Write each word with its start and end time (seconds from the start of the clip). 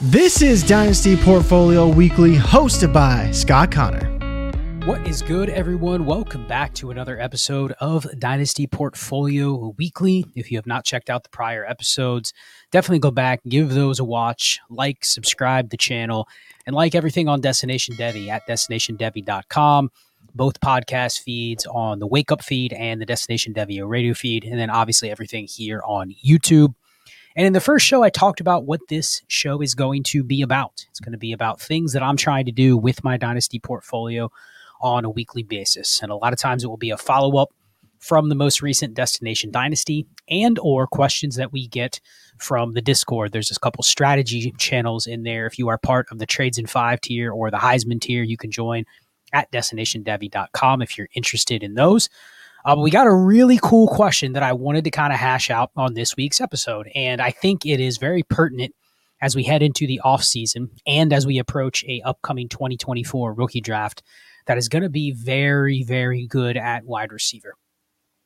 This 0.00 0.42
is 0.42 0.64
Dynasty 0.64 1.16
Portfolio 1.16 1.86
Weekly, 1.86 2.34
hosted 2.34 2.92
by 2.92 3.30
Scott 3.30 3.70
Connor. 3.70 4.10
What 4.86 5.06
is 5.06 5.22
good, 5.22 5.48
everyone? 5.48 6.04
Welcome 6.04 6.48
back 6.48 6.74
to 6.74 6.90
another 6.90 7.20
episode 7.20 7.70
of 7.78 8.04
Dynasty 8.18 8.66
Portfolio 8.66 9.72
Weekly. 9.78 10.26
If 10.34 10.50
you 10.50 10.58
have 10.58 10.66
not 10.66 10.84
checked 10.84 11.10
out 11.10 11.22
the 11.22 11.28
prior 11.28 11.64
episodes, 11.64 12.32
definitely 12.72 12.98
go 12.98 13.12
back, 13.12 13.40
give 13.48 13.70
those 13.70 14.00
a 14.00 14.04
watch, 14.04 14.58
like, 14.68 15.04
subscribe 15.04 15.70
the 15.70 15.76
channel, 15.76 16.26
and 16.66 16.74
like 16.74 16.96
everything 16.96 17.28
on 17.28 17.40
Destination 17.40 17.94
Devy 17.94 18.26
at 18.26 18.48
destinationdevy.com. 18.48 19.92
Both 20.34 20.60
podcast 20.60 21.20
feeds 21.20 21.66
on 21.66 22.00
the 22.00 22.08
Wake 22.08 22.32
Up 22.32 22.42
feed 22.42 22.72
and 22.72 23.00
the 23.00 23.06
Destination 23.06 23.54
Devy 23.54 23.88
radio 23.88 24.12
feed, 24.12 24.42
and 24.42 24.58
then 24.58 24.70
obviously 24.70 25.12
everything 25.12 25.46
here 25.46 25.82
on 25.86 26.12
YouTube. 26.26 26.74
And 27.36 27.46
in 27.46 27.52
the 27.52 27.60
first 27.60 27.84
show, 27.84 28.02
I 28.02 28.10
talked 28.10 28.40
about 28.40 28.64
what 28.64 28.80
this 28.88 29.22
show 29.26 29.60
is 29.60 29.74
going 29.74 30.04
to 30.04 30.22
be 30.22 30.42
about. 30.42 30.86
It's 30.90 31.00
going 31.00 31.12
to 31.12 31.18
be 31.18 31.32
about 31.32 31.60
things 31.60 31.92
that 31.92 32.02
I'm 32.02 32.16
trying 32.16 32.46
to 32.46 32.52
do 32.52 32.76
with 32.76 33.02
my 33.02 33.16
Dynasty 33.16 33.58
portfolio 33.58 34.30
on 34.80 35.04
a 35.04 35.10
weekly 35.10 35.42
basis. 35.42 36.00
And 36.00 36.12
a 36.12 36.16
lot 36.16 36.32
of 36.32 36.38
times 36.38 36.62
it 36.62 36.68
will 36.68 36.76
be 36.76 36.90
a 36.90 36.96
follow 36.96 37.36
up 37.38 37.48
from 37.98 38.28
the 38.28 38.34
most 38.34 38.60
recent 38.60 38.94
Destination 38.94 39.50
Dynasty 39.50 40.06
and 40.28 40.58
or 40.60 40.86
questions 40.86 41.36
that 41.36 41.52
we 41.52 41.66
get 41.66 42.00
from 42.38 42.72
the 42.72 42.82
Discord. 42.82 43.32
There's 43.32 43.50
a 43.50 43.58
couple 43.58 43.82
strategy 43.82 44.52
channels 44.58 45.06
in 45.06 45.22
there. 45.22 45.46
If 45.46 45.58
you 45.58 45.68
are 45.68 45.78
part 45.78 46.06
of 46.12 46.18
the 46.18 46.26
Trades 46.26 46.58
in 46.58 46.66
5 46.66 47.00
tier 47.00 47.32
or 47.32 47.50
the 47.50 47.56
Heisman 47.56 48.00
tier, 48.00 48.22
you 48.22 48.36
can 48.36 48.50
join 48.50 48.84
at 49.32 49.50
destinationdevy.com 49.50 50.82
if 50.82 50.96
you're 50.96 51.08
interested 51.14 51.62
in 51.62 51.74
those. 51.74 52.08
Uh, 52.64 52.76
we 52.78 52.90
got 52.90 53.06
a 53.06 53.14
really 53.14 53.58
cool 53.62 53.86
question 53.86 54.32
that 54.32 54.42
I 54.42 54.54
wanted 54.54 54.84
to 54.84 54.90
kind 54.90 55.12
of 55.12 55.18
hash 55.18 55.50
out 55.50 55.70
on 55.76 55.92
this 55.92 56.16
week's 56.16 56.40
episode. 56.40 56.90
And 56.94 57.20
I 57.20 57.30
think 57.30 57.66
it 57.66 57.78
is 57.78 57.98
very 57.98 58.22
pertinent 58.22 58.74
as 59.20 59.36
we 59.36 59.42
head 59.42 59.62
into 59.62 59.86
the 59.86 60.00
off 60.00 60.24
season 60.24 60.70
and 60.86 61.12
as 61.12 61.26
we 61.26 61.38
approach 61.38 61.84
a 61.84 62.00
upcoming 62.02 62.48
2024 62.48 63.34
rookie 63.34 63.60
draft 63.60 64.02
that 64.46 64.56
is 64.56 64.70
going 64.70 64.82
to 64.82 64.88
be 64.88 65.12
very, 65.12 65.82
very 65.82 66.26
good 66.26 66.56
at 66.56 66.84
wide 66.84 67.12
receiver. 67.12 67.54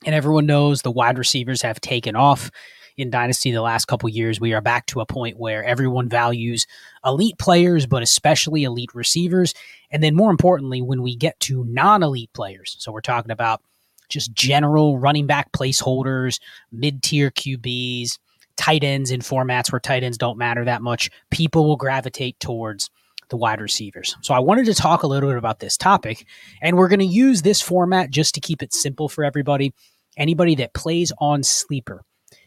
And 0.07 0.15
everyone 0.15 0.47
knows 0.47 0.83
the 0.83 0.91
wide 0.93 1.19
receivers 1.19 1.63
have 1.63 1.81
taken 1.81 2.15
off 2.15 2.51
in 2.97 3.11
Dynasty 3.11 3.51
the 3.51 3.63
last 3.63 3.87
couple 3.87 4.09
years. 4.09 4.41
We 4.41 4.53
are 4.55 4.61
back 4.61 4.87
to 4.87 5.01
a 5.01 5.07
point 5.07 5.37
where 5.37 5.65
everyone 5.65 6.09
values 6.09 6.65
elite 7.05 7.39
players, 7.39 7.87
but 7.87 8.05
especially 8.05 8.63
elite 8.63 8.95
receivers. 8.95 9.53
And 9.91 10.01
then 10.01 10.15
more 10.15 10.31
importantly, 10.31 10.81
when 10.81 11.03
we 11.03 11.17
get 11.17 11.39
to 11.41 11.65
non 11.65 12.05
elite 12.05 12.33
players, 12.35 12.77
so 12.79 12.93
we're 12.93 13.01
talking 13.01 13.33
about 13.33 13.63
just 14.09 14.33
general 14.33 14.99
running 14.99 15.27
back 15.27 15.53
placeholders, 15.53 16.41
mid 16.73 17.03
tier 17.03 17.31
QBs, 17.31 18.19
tight 18.57 18.85
ends 18.85 19.11
in 19.11 19.21
formats 19.21 19.73
where 19.73 19.81
tight 19.81 20.03
ends 20.03 20.19
don't 20.19 20.39
matter 20.39 20.65
that 20.65 20.83
much, 20.83 21.11
people 21.31 21.65
will 21.65 21.77
gravitate 21.77 22.39
towards 22.41 22.91
the 23.31 23.37
wide 23.37 23.61
receivers. 23.61 24.17
So 24.23 24.35
I 24.35 24.39
wanted 24.39 24.67
to 24.67 24.75
talk 24.75 25.03
a 25.03 25.07
little 25.07 25.29
bit 25.29 25.39
about 25.39 25.61
this 25.61 25.77
topic, 25.77 26.27
and 26.61 26.77
we're 26.77 26.89
going 26.89 26.99
to 26.99 27.05
use 27.05 27.43
this 27.43 27.61
format 27.61 28.11
just 28.11 28.35
to 28.35 28.41
keep 28.41 28.63
it 28.63 28.75
simple 28.75 29.09
for 29.09 29.25
everybody. 29.25 29.73
Anybody 30.17 30.57
that 30.57 30.75
plays 30.75 31.13
on 31.19 31.43
Sleeper, 31.43 32.03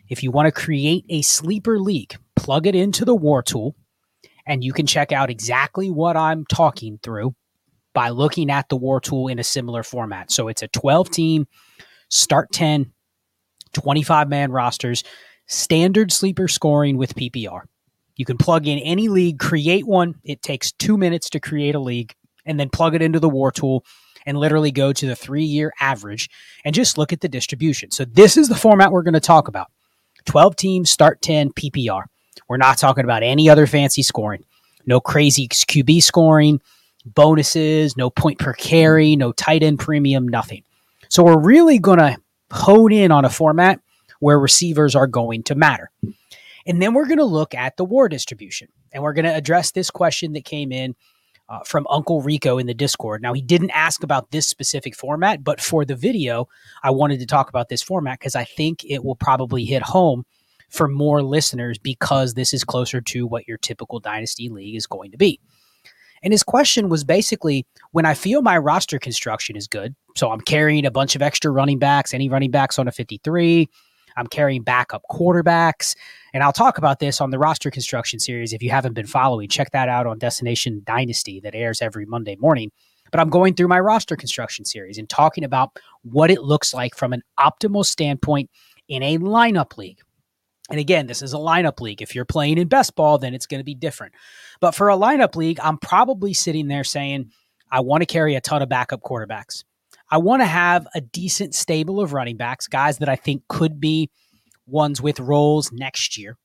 if 0.10 0.24
you 0.24 0.32
want 0.32 0.48
to 0.48 0.52
create 0.52 1.06
a 1.10 1.22
Sleeper 1.22 1.80
league, 1.80 2.18
plug 2.36 2.68
it 2.68 2.76
into 2.76 3.06
the 3.06 3.16
War 3.16 3.42
Tool, 3.42 3.76
and 4.46 4.64
you 4.64 4.74
can 4.74 4.88
check 4.88 5.12
out 5.12 5.30
exactly 5.30 5.90
what 5.90 6.18
I'm 6.18 6.46
talking 6.46 7.00
through 7.02 7.36
by 7.94 8.10
looking 8.10 8.50
at 8.50 8.70
the 8.70 8.78
war 8.78 9.00
tool 9.02 9.28
in 9.28 9.40
a 9.40 9.44
similar 9.44 9.84
format. 9.84 10.32
So 10.32 10.48
it's 10.48 10.62
a 10.62 10.68
12 10.70 11.10
team, 11.10 11.48
start 12.10 12.52
10, 12.52 12.92
25 13.74 14.30
man 14.30 14.52
rosters, 14.52 15.04
standard 15.48 16.12
sleeper 16.12 16.48
scoring 16.48 16.98
with 16.98 17.16
PPR. 17.16 17.62
You 18.16 18.26
can 18.26 18.38
plug 18.38 18.68
in 18.68 18.80
any 18.80 19.08
league, 19.08 19.40
create 19.40 19.86
one. 19.86 20.16
It 20.24 20.42
takes 20.42 20.72
two 20.72 20.98
minutes 20.98 21.30
to 21.32 21.40
create 21.40 21.76
a 21.76 21.80
league, 21.80 22.14
and 22.46 22.60
then 22.60 22.70
plug 22.70 22.96
it 22.96 23.02
into 23.02 23.20
the 23.20 23.30
war 23.30 23.52
tool 23.52 23.86
and 24.26 24.38
literally 24.38 24.72
go 24.72 24.94
to 24.94 25.08
the 25.08 25.16
three 25.16 25.44
year 25.44 25.72
average 25.80 26.30
and 26.64 26.76
just 26.76 26.98
look 26.98 27.12
at 27.12 27.22
the 27.22 27.30
distribution. 27.30 27.92
So, 27.92 28.06
this 28.06 28.38
is 28.38 28.50
the 28.50 28.56
format 28.56 28.92
we're 28.92 29.04
going 29.04 29.14
to 29.16 29.20
talk 29.20 29.48
about 29.48 29.68
12 30.26 30.56
teams, 30.56 30.92
start 30.92 31.22
10, 31.22 31.52
PPR. 31.54 32.04
We're 32.48 32.58
not 32.58 32.78
talking 32.78 33.04
about 33.04 33.24
any 33.24 33.50
other 33.50 33.66
fancy 33.66 34.04
scoring, 34.04 34.44
no 34.86 35.00
crazy 35.00 35.48
QB 35.48 36.04
scoring 36.04 36.60
bonuses, 37.06 37.98
no 37.98 38.10
point 38.10 38.40
per 38.40 38.54
carry, 38.54 39.16
no 39.16 39.32
tight 39.32 39.64
end 39.64 39.80
premium, 39.80 40.28
nothing. 40.28 40.64
So 41.10 41.24
we're 41.24 41.40
really 41.40 41.80
going 41.80 42.00
to 42.00 42.18
hone 42.52 42.92
in 42.92 43.12
on 43.12 43.26
a 43.26 43.30
format 43.30 43.80
where 44.20 44.40
receivers 44.40 44.96
are 44.96 45.08
going 45.08 45.44
to 45.44 45.56
matter. 45.56 45.90
And 46.66 46.82
then 46.82 46.94
we're 46.94 47.08
going 47.08 47.18
to 47.18 47.26
look 47.26 47.56
at 47.56 47.76
the 47.78 47.86
war 47.86 48.08
distribution. 48.08 48.68
And 48.94 49.04
we're 49.04 49.14
going 49.14 49.26
to 49.26 49.36
address 49.36 49.72
this 49.72 49.90
question 49.90 50.34
that 50.34 50.46
came 50.46 50.72
in 50.72 50.96
uh, 51.50 51.60
from 51.66 51.88
Uncle 51.90 52.22
Rico 52.22 52.58
in 52.58 52.68
the 52.68 52.74
Discord. 52.74 53.22
Now, 53.22 53.34
he 53.34 53.42
didn't 53.42 53.72
ask 53.72 54.04
about 54.04 54.32
this 54.32 54.48
specific 54.48 54.96
format, 54.96 55.44
but 55.44 55.60
for 55.60 55.84
the 55.84 55.96
video, 55.96 56.48
I 56.84 56.92
wanted 56.92 57.20
to 57.20 57.26
talk 57.26 57.50
about 57.50 57.68
this 57.68 57.82
format 57.82 58.20
because 58.20 58.36
I 58.36 58.46
think 58.46 58.86
it 58.86 59.04
will 59.04 59.16
probably 59.16 59.66
hit 59.66 59.82
home 59.82 60.24
for 60.70 60.88
more 60.88 61.22
listeners 61.22 61.78
because 61.78 62.34
this 62.34 62.54
is 62.54 62.64
closer 62.64 63.02
to 63.02 63.28
what 63.28 63.48
your 63.48 63.58
typical 63.58 64.00
Dynasty 64.00 64.48
League 64.48 64.76
is 64.76 64.88
going 64.88 65.12
to 65.12 65.18
be. 65.18 65.40
And 66.24 66.34
his 66.34 66.44
question 66.44 66.90
was 66.90 67.04
basically 67.04 67.66
when 67.92 68.06
I 68.06 68.14
feel 68.14 68.42
my 68.42 68.58
roster 68.58 69.00
construction 69.00 69.56
is 69.56 69.68
good, 69.68 69.96
so 70.16 70.32
I'm 70.32 70.42
carrying 70.42 70.86
a 70.86 70.92
bunch 70.92 71.16
of 71.16 71.22
extra 71.22 71.52
running 71.52 71.80
backs, 71.80 72.14
any 72.14 72.30
running 72.30 72.52
backs 72.52 72.78
on 72.78 72.88
a 72.88 72.92
53, 72.92 73.70
I'm 74.18 74.28
carrying 74.28 74.64
backup 74.64 75.04
quarterbacks. 75.10 75.96
And 76.34 76.44
I'll 76.44 76.54
talk 76.54 76.78
about 76.78 77.00
this 77.00 77.22
on 77.22 77.30
the 77.30 77.40
roster 77.40 77.72
construction 77.72 78.20
series. 78.20 78.54
If 78.54 78.64
you 78.64 78.70
haven't 78.70 78.94
been 78.94 79.08
following, 79.08 79.50
check 79.50 79.72
that 79.72 79.90
out 79.90 80.08
on 80.08 80.20
Destination 80.20 80.82
Dynasty 80.86 81.40
that 81.42 81.56
airs 81.56 81.82
every 81.82 82.06
Monday 82.06 82.36
morning. 82.38 82.72
But 83.12 83.20
I'm 83.20 83.30
going 83.30 83.56
through 83.56 83.68
my 83.68 83.80
roster 83.80 84.16
construction 84.16 84.64
series 84.64 84.98
and 84.98 85.10
talking 85.10 85.44
about 85.44 85.78
what 86.04 86.32
it 86.32 86.44
looks 86.44 86.74
like 86.74 86.96
from 86.96 87.14
an 87.14 87.24
optimal 87.40 87.86
standpoint 87.86 88.50
in 88.88 89.04
a 89.04 89.18
lineup 89.18 89.78
league. 89.78 90.00
And 90.72 90.80
again, 90.80 91.06
this 91.06 91.22
is 91.22 91.34
a 91.34 91.38
lineup 91.38 91.80
league. 91.82 92.02
If 92.02 92.16
you're 92.16 92.26
playing 92.26 92.58
in 92.58 92.68
best 92.68 92.96
ball, 92.96 93.18
then 93.18 93.34
it's 93.34 93.46
going 93.46 93.60
to 93.60 93.66
be 93.66 93.76
different. 93.76 94.14
But 94.60 94.74
for 94.74 94.90
a 94.90 94.96
lineup 94.96 95.36
league, 95.36 95.60
I'm 95.62 95.78
probably 95.78 96.34
sitting 96.34 96.68
there 96.68 96.84
saying, 96.84 97.32
I 97.70 97.82
want 97.82 98.02
to 98.02 98.06
carry 98.06 98.36
a 98.36 98.42
ton 98.42 98.62
of 98.62 98.70
backup 98.70 99.02
quarterbacks. 99.02 99.64
I 100.10 100.18
want 100.18 100.42
to 100.42 100.46
have 100.46 100.88
a 100.96 101.02
decent 101.02 101.56
stable 101.56 102.02
of 102.02 102.14
running 102.14 102.38
backs, 102.38 102.68
guys 102.68 102.98
that 102.98 103.10
I 103.10 103.16
think 103.16 103.44
could 103.48 103.80
be 103.80 104.10
ones 104.66 105.02
with 105.02 105.20
roles 105.20 105.72
next 105.72 106.18
year. 106.18 106.38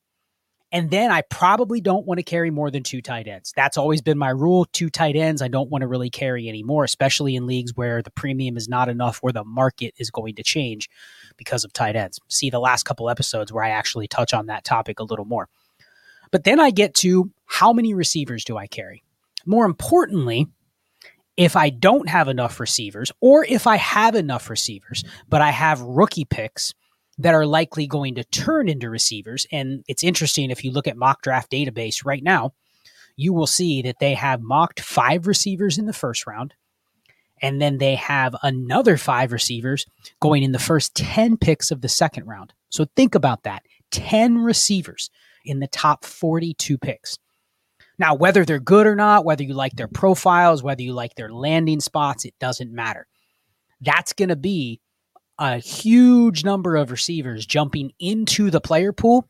And 0.72 0.90
then 0.90 1.10
I 1.12 1.22
probably 1.22 1.80
don't 1.80 2.06
want 2.06 2.18
to 2.18 2.24
carry 2.24 2.50
more 2.50 2.70
than 2.70 2.82
two 2.82 3.00
tight 3.00 3.28
ends. 3.28 3.52
That's 3.56 3.78
always 3.78 4.02
been 4.02 4.18
my 4.18 4.30
rule. 4.30 4.66
Two 4.72 4.90
tight 4.90 5.16
ends, 5.16 5.40
I 5.40 5.48
don't 5.48 5.70
want 5.70 5.82
to 5.82 5.88
really 5.88 6.10
carry 6.10 6.48
anymore, 6.48 6.84
especially 6.84 7.36
in 7.36 7.46
leagues 7.46 7.72
where 7.74 8.02
the 8.02 8.10
premium 8.10 8.56
is 8.56 8.68
not 8.68 8.88
enough, 8.88 9.18
where 9.18 9.32
the 9.32 9.44
market 9.44 9.94
is 9.98 10.10
going 10.10 10.34
to 10.36 10.42
change 10.42 10.88
because 11.36 11.64
of 11.64 11.72
tight 11.72 11.96
ends. 11.96 12.18
See 12.28 12.50
the 12.50 12.60
last 12.60 12.84
couple 12.84 13.10
episodes 13.10 13.52
where 13.52 13.64
I 13.64 13.70
actually 13.70 14.08
touch 14.08 14.34
on 14.34 14.46
that 14.46 14.64
topic 14.64 15.00
a 15.00 15.04
little 15.04 15.24
more. 15.24 15.48
But 16.30 16.44
then 16.44 16.60
I 16.60 16.70
get 16.70 16.94
to 16.96 17.30
how 17.46 17.72
many 17.72 17.94
receivers 17.94 18.44
do 18.44 18.56
I 18.56 18.66
carry? 18.66 19.02
More 19.44 19.64
importantly, 19.64 20.48
if 21.36 21.54
I 21.54 21.70
don't 21.70 22.08
have 22.08 22.28
enough 22.28 22.58
receivers, 22.58 23.12
or 23.20 23.44
if 23.44 23.66
I 23.66 23.76
have 23.76 24.14
enough 24.14 24.48
receivers, 24.50 25.04
but 25.28 25.42
I 25.42 25.50
have 25.50 25.80
rookie 25.80 26.24
picks 26.24 26.74
that 27.18 27.34
are 27.34 27.46
likely 27.46 27.86
going 27.86 28.14
to 28.16 28.24
turn 28.24 28.68
into 28.68 28.90
receivers. 28.90 29.46
And 29.52 29.84
it's 29.88 30.04
interesting 30.04 30.50
if 30.50 30.64
you 30.64 30.70
look 30.70 30.86
at 30.86 30.96
mock 30.96 31.22
draft 31.22 31.50
database 31.50 32.04
right 32.04 32.22
now, 32.22 32.52
you 33.16 33.32
will 33.32 33.46
see 33.46 33.82
that 33.82 33.98
they 34.00 34.14
have 34.14 34.42
mocked 34.42 34.80
five 34.80 35.26
receivers 35.26 35.78
in 35.78 35.86
the 35.86 35.92
first 35.92 36.26
round. 36.26 36.54
And 37.42 37.60
then 37.60 37.78
they 37.78 37.96
have 37.96 38.34
another 38.42 38.96
five 38.96 39.32
receivers 39.32 39.86
going 40.20 40.42
in 40.42 40.52
the 40.52 40.58
first 40.58 40.94
10 40.94 41.36
picks 41.36 41.70
of 41.70 41.82
the 41.82 41.88
second 41.88 42.26
round. 42.26 42.52
So 42.70 42.86
think 42.96 43.14
about 43.14 43.42
that 43.42 43.62
10 43.90 44.38
receivers 44.38 45.10
in 45.44 45.60
the 45.60 45.68
top 45.68 46.04
42 46.04 46.78
picks. 46.78 47.18
Now, 47.98 48.14
whether 48.14 48.44
they're 48.44 48.58
good 48.60 48.86
or 48.86 48.96
not, 48.96 49.24
whether 49.24 49.42
you 49.42 49.54
like 49.54 49.76
their 49.76 49.88
profiles, 49.88 50.62
whether 50.62 50.82
you 50.82 50.92
like 50.92 51.14
their 51.14 51.32
landing 51.32 51.80
spots, 51.80 52.24
it 52.24 52.34
doesn't 52.38 52.72
matter. 52.72 53.06
That's 53.80 54.12
going 54.12 54.28
to 54.28 54.36
be 54.36 54.80
a 55.38 55.58
huge 55.58 56.44
number 56.44 56.76
of 56.76 56.90
receivers 56.90 57.46
jumping 57.46 57.92
into 57.98 58.50
the 58.50 58.60
player 58.60 58.92
pool. 58.92 59.28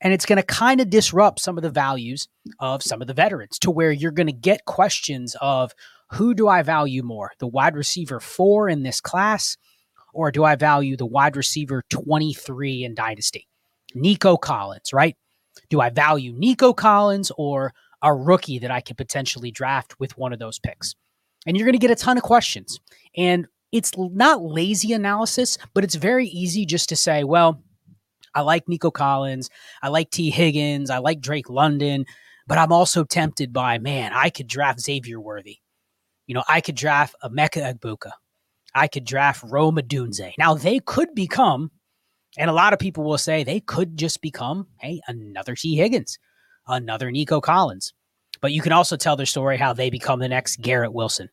And 0.00 0.12
it's 0.12 0.26
going 0.26 0.36
to 0.36 0.42
kind 0.42 0.80
of 0.80 0.90
disrupt 0.90 1.40
some 1.40 1.56
of 1.56 1.62
the 1.62 1.70
values 1.70 2.28
of 2.58 2.82
some 2.82 3.00
of 3.00 3.08
the 3.08 3.14
veterans 3.14 3.58
to 3.60 3.70
where 3.70 3.90
you're 3.92 4.10
going 4.10 4.26
to 4.26 4.32
get 4.32 4.66
questions 4.66 5.34
of 5.40 5.72
who 6.12 6.34
do 6.34 6.48
I 6.48 6.62
value 6.62 7.02
more, 7.02 7.32
the 7.38 7.46
wide 7.46 7.76
receiver 7.76 8.20
four 8.20 8.68
in 8.68 8.82
this 8.82 9.00
class, 9.00 9.56
or 10.12 10.30
do 10.30 10.44
I 10.44 10.54
value 10.54 10.96
the 10.96 11.06
wide 11.06 11.36
receiver 11.36 11.82
23 11.90 12.84
in 12.84 12.94
Dynasty? 12.94 13.48
Nico 13.94 14.36
Collins, 14.36 14.92
right? 14.92 15.16
Do 15.70 15.80
I 15.80 15.90
value 15.90 16.32
Nico 16.32 16.72
Collins 16.72 17.30
or 17.36 17.72
a 18.02 18.14
rookie 18.14 18.58
that 18.60 18.70
I 18.70 18.80
could 18.80 18.96
potentially 18.96 19.50
draft 19.50 19.98
with 19.98 20.16
one 20.18 20.32
of 20.32 20.38
those 20.38 20.58
picks? 20.58 20.94
And 21.46 21.56
you're 21.56 21.66
going 21.66 21.74
to 21.74 21.78
get 21.78 21.90
a 21.90 21.96
ton 21.96 22.16
of 22.16 22.22
questions. 22.22 22.80
And 23.16 23.46
it's 23.72 23.92
not 23.96 24.42
lazy 24.42 24.92
analysis, 24.92 25.58
but 25.74 25.84
it's 25.84 25.96
very 25.96 26.28
easy 26.28 26.64
just 26.64 26.88
to 26.90 26.96
say, 26.96 27.24
well, 27.24 27.62
I 28.34 28.42
like 28.42 28.68
Nico 28.68 28.90
Collins, 28.90 29.50
I 29.82 29.88
like 29.88 30.10
Tee 30.10 30.30
Higgins, 30.30 30.90
I 30.90 30.98
like 30.98 31.20
Drake 31.20 31.48
London, 31.48 32.04
but 32.46 32.58
I'm 32.58 32.72
also 32.72 33.04
tempted 33.04 33.52
by, 33.52 33.78
man, 33.78 34.12
I 34.12 34.30
could 34.30 34.46
draft 34.46 34.80
Xavier 34.80 35.20
Worthy. 35.20 35.58
You 36.26 36.34
know, 36.34 36.44
I 36.48 36.60
could 36.60 36.74
draft 36.74 37.14
Emeka 37.22 37.78
Egbuka. 37.78 38.12
I 38.74 38.88
could 38.88 39.04
draft 39.04 39.44
Rome 39.44 39.76
Odunze. 39.76 40.32
Now 40.38 40.54
they 40.54 40.80
could 40.80 41.14
become, 41.14 41.70
and 42.36 42.50
a 42.50 42.54
lot 42.54 42.72
of 42.72 42.78
people 42.78 43.04
will 43.04 43.18
say 43.18 43.44
they 43.44 43.60
could 43.60 43.96
just 43.96 44.20
become, 44.20 44.66
hey, 44.78 45.00
another 45.06 45.54
Tee 45.54 45.76
Higgins, 45.76 46.18
another 46.66 47.10
Nico 47.10 47.40
Collins. 47.40 47.92
But 48.40 48.52
you 48.52 48.62
can 48.62 48.72
also 48.72 48.96
tell 48.96 49.16
their 49.16 49.26
story 49.26 49.56
how 49.56 49.72
they 49.72 49.90
become 49.90 50.18
the 50.18 50.28
next 50.28 50.60
Garrett 50.60 50.92
Wilson 50.92 51.30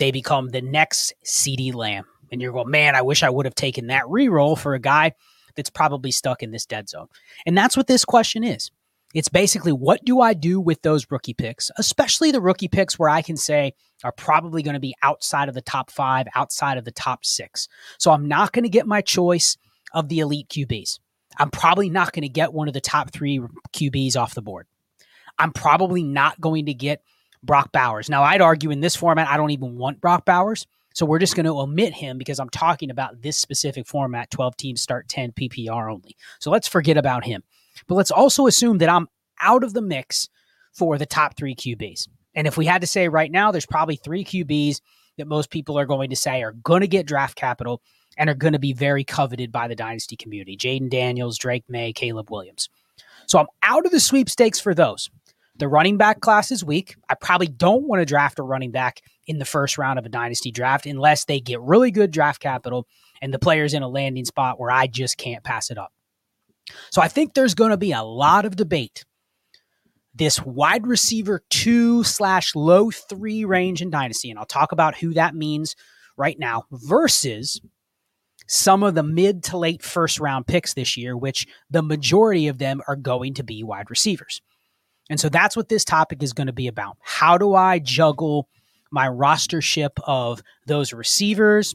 they 0.00 0.10
become 0.10 0.48
the 0.48 0.62
next 0.62 1.12
CeeDee 1.24 1.74
Lamb. 1.74 2.06
And 2.32 2.40
you're 2.40 2.52
going, 2.52 2.70
man, 2.70 2.96
I 2.96 3.02
wish 3.02 3.22
I 3.22 3.30
would 3.30 3.46
have 3.46 3.54
taken 3.54 3.88
that 3.88 4.04
reroll 4.04 4.58
for 4.58 4.74
a 4.74 4.80
guy 4.80 5.12
that's 5.54 5.70
probably 5.70 6.10
stuck 6.10 6.42
in 6.42 6.50
this 6.50 6.66
dead 6.66 6.88
zone. 6.88 7.06
And 7.46 7.56
that's 7.56 7.76
what 7.76 7.86
this 7.86 8.04
question 8.04 8.42
is. 8.42 8.70
It's 9.14 9.28
basically 9.28 9.72
what 9.72 10.04
do 10.04 10.20
I 10.20 10.34
do 10.34 10.60
with 10.60 10.82
those 10.82 11.10
rookie 11.10 11.34
picks, 11.34 11.70
especially 11.76 12.30
the 12.30 12.40
rookie 12.40 12.68
picks 12.68 12.98
where 12.98 13.08
I 13.08 13.22
can 13.22 13.36
say 13.36 13.74
are 14.04 14.12
probably 14.12 14.62
going 14.62 14.74
to 14.74 14.80
be 14.80 14.94
outside 15.02 15.48
of 15.48 15.54
the 15.54 15.62
top 15.62 15.90
five, 15.90 16.26
outside 16.34 16.78
of 16.78 16.84
the 16.84 16.90
top 16.90 17.24
six. 17.24 17.68
So 17.98 18.10
I'm 18.10 18.28
not 18.28 18.52
going 18.52 18.62
to 18.64 18.68
get 18.68 18.86
my 18.86 19.00
choice 19.00 19.56
of 19.92 20.08
the 20.08 20.20
elite 20.20 20.48
QBs. 20.48 20.98
I'm 21.38 21.50
probably 21.50 21.90
not 21.90 22.12
going 22.12 22.22
to 22.22 22.28
get 22.28 22.52
one 22.52 22.68
of 22.68 22.74
the 22.74 22.80
top 22.80 23.12
three 23.12 23.40
QBs 23.72 24.16
off 24.16 24.34
the 24.34 24.42
board. 24.42 24.66
I'm 25.38 25.52
probably 25.52 26.02
not 26.02 26.40
going 26.40 26.66
to 26.66 26.74
get 26.74 27.02
Brock 27.42 27.72
Bowers. 27.72 28.10
Now, 28.10 28.22
I'd 28.22 28.42
argue 28.42 28.70
in 28.70 28.80
this 28.80 28.96
format, 28.96 29.28
I 29.28 29.36
don't 29.36 29.50
even 29.50 29.76
want 29.76 30.00
Brock 30.00 30.24
Bowers. 30.24 30.66
So 30.92 31.06
we're 31.06 31.20
just 31.20 31.36
going 31.36 31.46
to 31.46 31.58
omit 31.58 31.94
him 31.94 32.18
because 32.18 32.40
I'm 32.40 32.50
talking 32.50 32.90
about 32.90 33.22
this 33.22 33.36
specific 33.36 33.86
format 33.86 34.30
12 34.30 34.56
teams 34.56 34.82
start 34.82 35.08
10 35.08 35.32
PPR 35.32 35.90
only. 35.90 36.16
So 36.40 36.50
let's 36.50 36.68
forget 36.68 36.96
about 36.96 37.24
him. 37.24 37.42
But 37.86 37.94
let's 37.94 38.10
also 38.10 38.46
assume 38.46 38.78
that 38.78 38.88
I'm 38.88 39.08
out 39.40 39.64
of 39.64 39.72
the 39.72 39.82
mix 39.82 40.28
for 40.72 40.98
the 40.98 41.06
top 41.06 41.36
three 41.36 41.54
QBs. 41.54 42.08
And 42.34 42.46
if 42.46 42.56
we 42.56 42.66
had 42.66 42.80
to 42.80 42.86
say 42.86 43.08
right 43.08 43.30
now, 43.30 43.50
there's 43.50 43.66
probably 43.66 43.96
three 43.96 44.24
QBs 44.24 44.80
that 45.18 45.26
most 45.26 45.50
people 45.50 45.78
are 45.78 45.86
going 45.86 46.10
to 46.10 46.16
say 46.16 46.42
are 46.42 46.52
going 46.52 46.80
to 46.80 46.88
get 46.88 47.06
draft 47.06 47.36
capital 47.36 47.82
and 48.16 48.30
are 48.30 48.34
going 48.34 48.52
to 48.52 48.58
be 48.58 48.72
very 48.72 49.04
coveted 49.04 49.52
by 49.52 49.68
the 49.68 49.74
dynasty 49.74 50.16
community 50.16 50.56
Jayden 50.56 50.90
Daniels, 50.90 51.38
Drake 51.38 51.64
Maye, 51.68 51.92
Caleb 51.92 52.30
Williams. 52.30 52.68
So 53.26 53.38
I'm 53.38 53.46
out 53.62 53.86
of 53.86 53.92
the 53.92 54.00
sweepstakes 54.00 54.60
for 54.60 54.74
those. 54.74 55.10
The 55.56 55.68
running 55.68 55.98
back 55.98 56.20
class 56.20 56.50
is 56.50 56.64
weak. 56.64 56.96
I 57.08 57.14
probably 57.14 57.46
don't 57.46 57.86
want 57.86 58.00
to 58.00 58.06
draft 58.06 58.38
a 58.38 58.42
running 58.42 58.70
back 58.70 59.02
in 59.26 59.38
the 59.38 59.44
first 59.44 59.76
round 59.76 59.98
of 59.98 60.06
a 60.06 60.08
dynasty 60.08 60.50
draft 60.50 60.86
unless 60.86 61.26
they 61.26 61.38
get 61.38 61.60
really 61.60 61.90
good 61.90 62.10
draft 62.10 62.40
capital 62.40 62.86
and 63.20 63.32
the 63.32 63.38
player's 63.38 63.74
in 63.74 63.82
a 63.82 63.88
landing 63.88 64.24
spot 64.24 64.58
where 64.58 64.70
I 64.70 64.86
just 64.86 65.18
can't 65.18 65.44
pass 65.44 65.70
it 65.70 65.76
up. 65.76 65.92
So 66.90 67.02
I 67.02 67.08
think 67.08 67.34
there's 67.34 67.54
going 67.54 67.70
to 67.70 67.76
be 67.76 67.92
a 67.92 68.02
lot 68.02 68.44
of 68.46 68.56
debate. 68.56 69.04
This 70.14 70.42
wide 70.42 70.86
receiver 70.86 71.42
two 71.50 72.02
slash 72.04 72.54
low 72.54 72.90
three 72.90 73.44
range 73.44 73.80
in 73.80 73.90
dynasty, 73.90 74.30
and 74.30 74.38
I'll 74.38 74.44
talk 74.44 74.72
about 74.72 74.96
who 74.96 75.14
that 75.14 75.34
means 75.34 75.76
right 76.16 76.38
now, 76.38 76.64
versus 76.70 77.60
some 78.46 78.82
of 78.82 78.96
the 78.96 79.02
mid 79.04 79.44
to 79.44 79.56
late 79.56 79.82
first 79.82 80.18
round 80.18 80.46
picks 80.46 80.74
this 80.74 80.96
year, 80.96 81.16
which 81.16 81.46
the 81.70 81.82
majority 81.82 82.48
of 82.48 82.58
them 82.58 82.82
are 82.88 82.96
going 82.96 83.34
to 83.34 83.44
be 83.44 83.62
wide 83.62 83.88
receivers. 83.88 84.42
And 85.08 85.20
so 85.20 85.28
that's 85.28 85.56
what 85.56 85.68
this 85.68 85.84
topic 85.84 86.22
is 86.22 86.32
going 86.32 86.48
to 86.48 86.52
be 86.52 86.66
about. 86.66 86.96
How 87.00 87.38
do 87.38 87.54
I 87.54 87.78
juggle 87.78 88.48
my 88.90 89.06
rostership 89.06 89.90
of 90.04 90.42
those 90.66 90.92
receivers? 90.92 91.74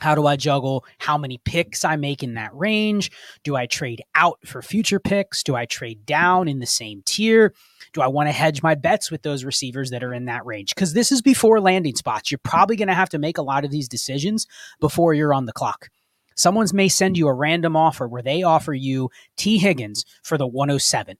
How 0.00 0.14
do 0.14 0.26
I 0.26 0.36
juggle 0.36 0.84
how 0.98 1.16
many 1.16 1.38
picks 1.38 1.84
I 1.84 1.96
make 1.96 2.22
in 2.22 2.34
that 2.34 2.54
range? 2.54 3.10
Do 3.44 3.56
I 3.56 3.66
trade 3.66 4.02
out 4.14 4.38
for 4.44 4.60
future 4.60 5.00
picks? 5.00 5.42
Do 5.42 5.56
I 5.56 5.64
trade 5.64 6.04
down 6.04 6.48
in 6.48 6.58
the 6.58 6.66
same 6.66 7.02
tier? 7.06 7.54
Do 7.94 8.02
I 8.02 8.08
want 8.08 8.28
to 8.28 8.32
hedge 8.32 8.62
my 8.62 8.74
bets 8.74 9.10
with 9.10 9.22
those 9.22 9.44
receivers 9.44 9.90
that 9.90 10.04
are 10.04 10.12
in 10.12 10.26
that 10.26 10.44
range? 10.44 10.74
Because 10.74 10.92
this 10.92 11.10
is 11.10 11.22
before 11.22 11.60
landing 11.60 11.96
spots. 11.96 12.30
You're 12.30 12.38
probably 12.38 12.76
going 12.76 12.88
to 12.88 12.94
have 12.94 13.08
to 13.10 13.18
make 13.18 13.38
a 13.38 13.42
lot 13.42 13.64
of 13.64 13.70
these 13.70 13.88
decisions 13.88 14.46
before 14.80 15.14
you're 15.14 15.32
on 15.32 15.46
the 15.46 15.52
clock. 15.52 15.88
Someone's 16.34 16.74
may 16.74 16.88
send 16.88 17.16
you 17.16 17.28
a 17.28 17.32
random 17.32 17.74
offer 17.74 18.06
where 18.06 18.22
they 18.22 18.42
offer 18.42 18.74
you 18.74 19.08
Tee 19.38 19.56
Higgins 19.56 20.04
for 20.22 20.36
the 20.36 20.46
107 20.46 21.16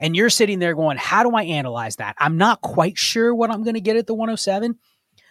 and 0.00 0.16
you're 0.16 0.30
sitting 0.30 0.58
there 0.58 0.74
going, 0.74 0.96
how 0.96 1.22
do 1.22 1.30
I 1.36 1.44
analyze 1.44 1.96
that? 1.96 2.16
I'm 2.18 2.38
not 2.38 2.62
quite 2.62 2.98
sure 2.98 3.34
what 3.34 3.50
I'm 3.50 3.62
going 3.62 3.74
to 3.74 3.80
get 3.80 3.96
at 3.96 4.06
the 4.06 4.14
107, 4.14 4.78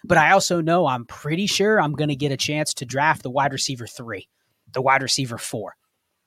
but 0.04 0.18
I 0.18 0.32
also 0.32 0.62
know 0.62 0.88
I'm 0.88 1.06
pretty 1.06 1.48
sure 1.48 1.80
I'm 1.80 1.94
going 1.94 2.10
to 2.10 2.16
get 2.16 2.32
a 2.32 2.38
chance 2.38 2.74
to 2.76 2.86
draft 2.86 3.24
the 3.24 3.30
wide 3.30 3.54
receiver 3.54 3.88
three, 3.88 4.28
the 4.74 4.82
wide 4.82 5.02
receiver 5.02 5.38
four. 5.38 5.76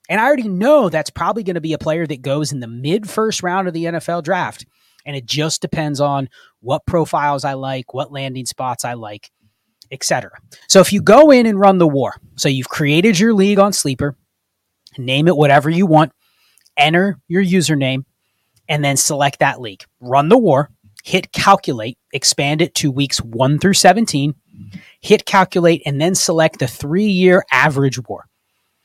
And 0.09 0.21
I 0.21 0.25
already 0.25 0.49
know 0.49 0.89
that's 0.89 1.11
probably 1.11 1.43
going 1.43 1.55
to 1.55 1.61
be 1.61 1.73
a 1.73 1.79
player 1.79 2.07
that 2.07 2.23
goes 2.23 2.53
in 2.53 2.61
the 2.61 2.67
mid 2.67 3.09
first 3.09 3.43
round 3.43 3.69
of 3.69 3.75
the 3.75 3.85
NFL 3.85 4.25
draft. 4.25 4.67
And 5.05 5.17
it 5.17 5.27
just 5.27 5.61
depends 5.61 6.01
on 6.01 6.29
what 6.61 6.87
profiles 6.87 7.45
I 7.45 7.55
like, 7.55 7.95
what 7.95 8.13
landing 8.13 8.47
spots 8.47 8.85
I 8.85 8.95
like, 8.95 9.31
etc. 9.91 10.31
So 10.69 10.81
if 10.81 10.93
you 10.93 11.03
go 11.03 11.31
in 11.31 11.47
and 11.47 11.59
run 11.59 11.79
the 11.79 11.89
war, 11.89 12.17
so 12.37 12.49
you've 12.49 12.69
created 12.69 13.19
your 13.19 13.35
league 13.35 13.59
on 13.59 13.73
Sleeper, 13.73 14.17
name 14.99 15.29
it 15.29 15.37
whatever 15.37 15.71
you 15.71 15.87
want, 15.87 16.13
enter 16.77 17.19
your 17.27 17.43
username, 17.43 18.05
and 18.69 18.85
then 18.85 18.97
select 18.97 19.41
that 19.41 19.61
league. 19.61 19.85
Run 20.01 20.29
the 20.29 20.39
war, 20.39 20.71
hit 21.03 21.33
calculate, 21.33 21.99
expand 22.13 22.63
it 22.63 22.75
to 22.77 22.91
weeks 22.91 23.19
1 23.19 23.59
through 23.59 23.75
17, 23.75 24.35
hit 25.01 25.27
calculate, 25.27 25.83
and 25.85 26.01
then 26.01 26.15
select 26.15 26.59
the 26.59 26.67
three 26.67 27.07
year 27.07 27.45
average 27.51 27.99
war. 28.09 28.27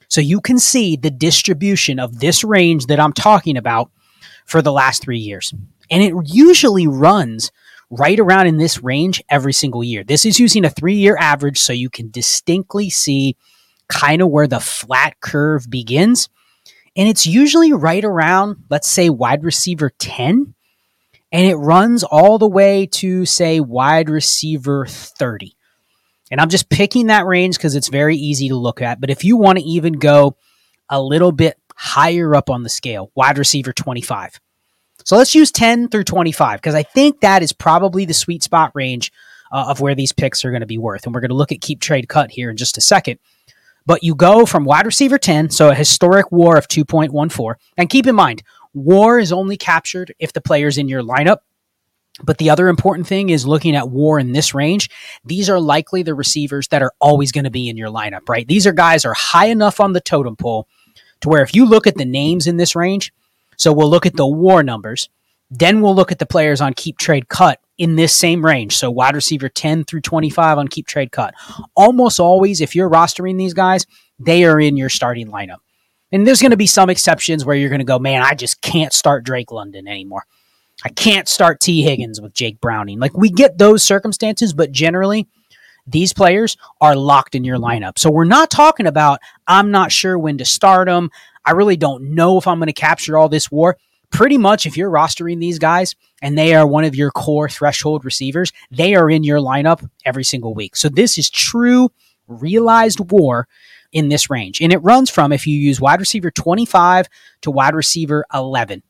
So 0.09 0.21
you 0.21 0.41
can 0.41 0.59
see 0.59 0.95
the 0.95 1.11
distribution 1.11 1.99
of 1.99 2.19
this 2.19 2.43
range 2.43 2.87
that 2.87 2.99
I'm 2.99 3.13
talking 3.13 3.57
about 3.57 3.91
for 4.45 4.61
the 4.61 4.71
last 4.71 5.03
three 5.03 5.19
years. 5.19 5.53
And 5.91 6.03
it 6.03 6.13
usually 6.25 6.87
runs 6.87 7.51
right 7.89 8.19
around 8.19 8.47
in 8.47 8.57
this 8.57 8.83
range 8.83 9.21
every 9.29 9.53
single 9.53 9.83
year. 9.83 10.03
This 10.03 10.25
is 10.25 10.39
using 10.39 10.65
a 10.65 10.69
three 10.69 10.95
year 10.95 11.17
average 11.17 11.57
so 11.57 11.73
you 11.73 11.89
can 11.89 12.09
distinctly 12.09 12.89
see 12.89 13.37
kind 13.89 14.21
of 14.21 14.29
where 14.29 14.47
the 14.47 14.59
flat 14.59 15.19
curve 15.21 15.69
begins 15.69 16.29
and 16.97 17.07
it's 17.07 17.27
usually 17.27 17.71
right 17.73 18.03
around, 18.03 18.57
let's 18.71 18.89
say, 18.89 19.11
wide 19.11 19.43
receiver 19.43 19.91
10. 19.99 20.55
And 21.31 21.45
it 21.45 21.55
runs 21.55 22.03
all 22.03 22.37
the 22.37 22.47
way 22.47 22.85
to, 22.85 23.25
say, 23.25 23.59
wide 23.59 24.09
receiver 24.09 24.85
30. 24.85 25.55
And 26.31 26.41
I'm 26.41 26.49
just 26.49 26.69
picking 26.69 27.07
that 27.07 27.25
range 27.25 27.57
because 27.57 27.75
it's 27.75 27.89
very 27.89 28.15
easy 28.15 28.49
to 28.49 28.55
look 28.55 28.81
at. 28.81 28.99
But 28.99 29.09
if 29.09 29.23
you 29.23 29.37
want 29.37 29.59
to 29.59 29.63
even 29.63 29.93
go 29.93 30.37
a 30.89 31.01
little 31.01 31.31
bit 31.31 31.57
higher 31.75 32.35
up 32.35 32.49
on 32.49 32.63
the 32.63 32.69
scale, 32.69 33.11
wide 33.15 33.37
receiver 33.37 33.73
25. 33.73 34.39
So 35.03 35.15
let's 35.15 35.35
use 35.35 35.51
10 35.51 35.89
through 35.89 36.03
25 36.03 36.59
because 36.59 36.75
I 36.75 36.83
think 36.83 37.21
that 37.21 37.43
is 37.43 37.53
probably 37.53 38.05
the 38.05 38.13
sweet 38.13 38.43
spot 38.43 38.71
range 38.73 39.11
uh, 39.51 39.67
of 39.69 39.79
where 39.79 39.95
these 39.95 40.11
picks 40.11 40.43
are 40.43 40.51
going 40.51 40.61
to 40.61 40.67
be 40.67 40.77
worth. 40.77 41.05
And 41.05 41.15
we're 41.15 41.21
going 41.21 41.29
to 41.29 41.35
look 41.35 41.51
at 41.51 41.61
keep 41.61 41.79
trade 41.79 42.09
cut 42.09 42.31
here 42.31 42.49
in 42.49 42.57
just 42.57 42.77
a 42.77 42.81
second. 42.81 43.19
But 43.85 44.03
you 44.03 44.15
go 44.15 44.45
from 44.45 44.65
wide 44.65 44.85
receiver 44.85 45.17
10, 45.17 45.49
so 45.49 45.69
a 45.69 45.75
historic 45.75 46.29
war 46.29 46.57
of 46.57 46.67
2.14. 46.67 47.55
And 47.77 47.89
keep 47.89 48.05
in 48.05 48.15
mind, 48.15 48.43
war 48.77 49.19
is 49.19 49.31
only 49.31 49.57
captured 49.57 50.13
if 50.19 50.33
the 50.33 50.41
player's 50.41 50.77
in 50.77 50.87
your 50.87 51.01
lineup. 51.01 51.37
But 52.23 52.39
the 52.39 52.49
other 52.49 52.67
important 52.67 53.05
thing 53.07 53.29
is 53.29 53.45
looking 53.45 53.75
at 53.75 53.89
war 53.89 54.17
in 54.19 54.31
this 54.31 54.53
range. 54.55 54.89
These 55.23 55.49
are 55.49 55.59
likely 55.59 56.01
the 56.01 56.15
receivers 56.15 56.67
that 56.69 56.81
are 56.81 56.93
always 56.99 57.31
going 57.31 57.43
to 57.43 57.51
be 57.51 57.69
in 57.69 57.77
your 57.77 57.89
lineup, 57.89 58.27
right? 58.27 58.47
These 58.47 58.65
are 58.65 58.73
guys 58.73 59.05
are 59.05 59.13
high 59.13 59.47
enough 59.47 59.79
on 59.79 59.93
the 59.93 60.01
totem 60.01 60.35
pole 60.35 60.67
to 61.21 61.29
where 61.29 61.43
if 61.43 61.55
you 61.55 61.65
look 61.65 61.85
at 61.85 61.95
the 61.95 62.05
names 62.05 62.47
in 62.47 62.57
this 62.57 62.75
range, 62.75 63.13
so 63.55 63.71
we'll 63.71 63.89
look 63.89 64.05
at 64.05 64.15
the 64.15 64.27
war 64.27 64.63
numbers, 64.63 65.09
then 65.51 65.81
we'll 65.81 65.95
look 65.95 66.11
at 66.11 66.19
the 66.19 66.25
players 66.25 66.59
on 66.59 66.73
keep 66.73 66.97
trade 66.97 67.29
cut 67.29 67.59
in 67.77 67.95
this 67.95 68.15
same 68.15 68.43
range. 68.43 68.75
So 68.75 68.89
wide 68.89 69.15
receiver 69.15 69.49
10 69.49 69.83
through 69.83 70.01
25 70.01 70.57
on 70.57 70.67
keep 70.67 70.87
trade 70.87 71.11
cut. 71.11 71.33
Almost 71.75 72.19
always, 72.19 72.61
if 72.61 72.75
you're 72.75 72.89
rostering 72.89 73.37
these 73.37 73.53
guys, 73.53 73.85
they 74.19 74.43
are 74.45 74.59
in 74.59 74.75
your 74.75 74.89
starting 74.89 75.27
lineup. 75.27 75.57
And 76.11 76.25
there's 76.25 76.41
going 76.41 76.51
to 76.51 76.57
be 76.57 76.67
some 76.67 76.89
exceptions 76.89 77.43
where 77.43 77.55
you're 77.55 77.69
going 77.69 77.79
to 77.79 77.85
go, 77.85 77.99
man, 77.99 78.21
I 78.21 78.33
just 78.33 78.61
can't 78.61 78.93
start 78.93 79.25
Drake 79.25 79.51
London 79.51 79.87
anymore. 79.87 80.25
I 80.83 80.89
can't 80.89 81.27
start 81.27 81.59
Tee 81.59 81.81
Higgins 81.81 82.21
with 82.21 82.33
Jake 82.33 82.61
Browning. 82.61 82.99
Like 82.99 83.17
we 83.17 83.29
get 83.29 83.57
those 83.57 83.83
circumstances, 83.83 84.53
but 84.53 84.71
generally, 84.71 85.27
these 85.87 86.13
players 86.13 86.57
are 86.81 86.95
locked 86.95 87.33
in 87.33 87.43
your 87.43 87.57
lineup. 87.57 87.97
So 87.97 88.11
we're 88.11 88.25
not 88.25 88.51
talking 88.51 88.87
about, 88.87 89.19
I'm 89.47 89.71
not 89.71 89.91
sure 89.91 90.19
when 90.19 90.37
to 90.37 90.45
start 90.45 90.87
them. 90.87 91.09
I 91.45 91.51
really 91.51 91.77
don't 91.77 92.13
know 92.13 92.37
if 92.37 92.47
I'm 92.47 92.59
going 92.59 92.67
to 92.67 92.73
capture 92.73 93.17
all 93.17 93.29
this 93.29 93.49
war. 93.49 93.77
Pretty 94.09 94.37
much, 94.37 94.65
if 94.65 94.77
you're 94.77 94.91
rostering 94.91 95.39
these 95.39 95.59
guys 95.59 95.95
and 96.21 96.37
they 96.37 96.53
are 96.55 96.67
one 96.67 96.83
of 96.83 96.95
your 96.95 97.11
core 97.11 97.49
threshold 97.49 98.05
receivers, 98.05 98.51
they 98.69 98.95
are 98.95 99.09
in 99.09 99.23
your 99.23 99.39
lineup 99.39 99.89
every 100.05 100.23
single 100.23 100.53
week. 100.53 100.75
So 100.75 100.89
this 100.89 101.17
is 101.17 101.29
true 101.29 101.89
realized 102.27 102.99
war 103.11 103.47
in 103.91 104.09
this 104.09 104.29
range. 104.29 104.61
And 104.61 104.73
it 104.73 104.77
runs 104.77 105.09
from 105.09 105.31
if 105.31 105.47
you 105.47 105.57
use 105.57 105.81
wide 105.81 105.99
receiver 105.99 106.31
25 106.31 107.07
to 107.41 107.51
wide 107.51 107.75
receiver 107.75 108.25
11. 108.33 108.83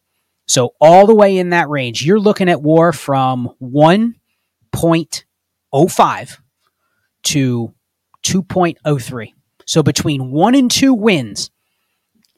So 0.48 0.74
all 0.80 1.06
the 1.06 1.16
way 1.16 1.38
in 1.38 1.50
that 1.50 1.70
range, 1.70 2.06
you're 2.06 2.20
looking 2.20 2.50
at 2.50 2.62
war 2.62 2.94
from 2.94 3.50
1.05 3.62 6.38
to 7.24 7.74
2.03. 8.24 9.34
So 9.66 9.84
between 9.84 10.32
one 10.32 10.56
and 10.56 10.72
two 10.72 10.94
wins 10.94 11.52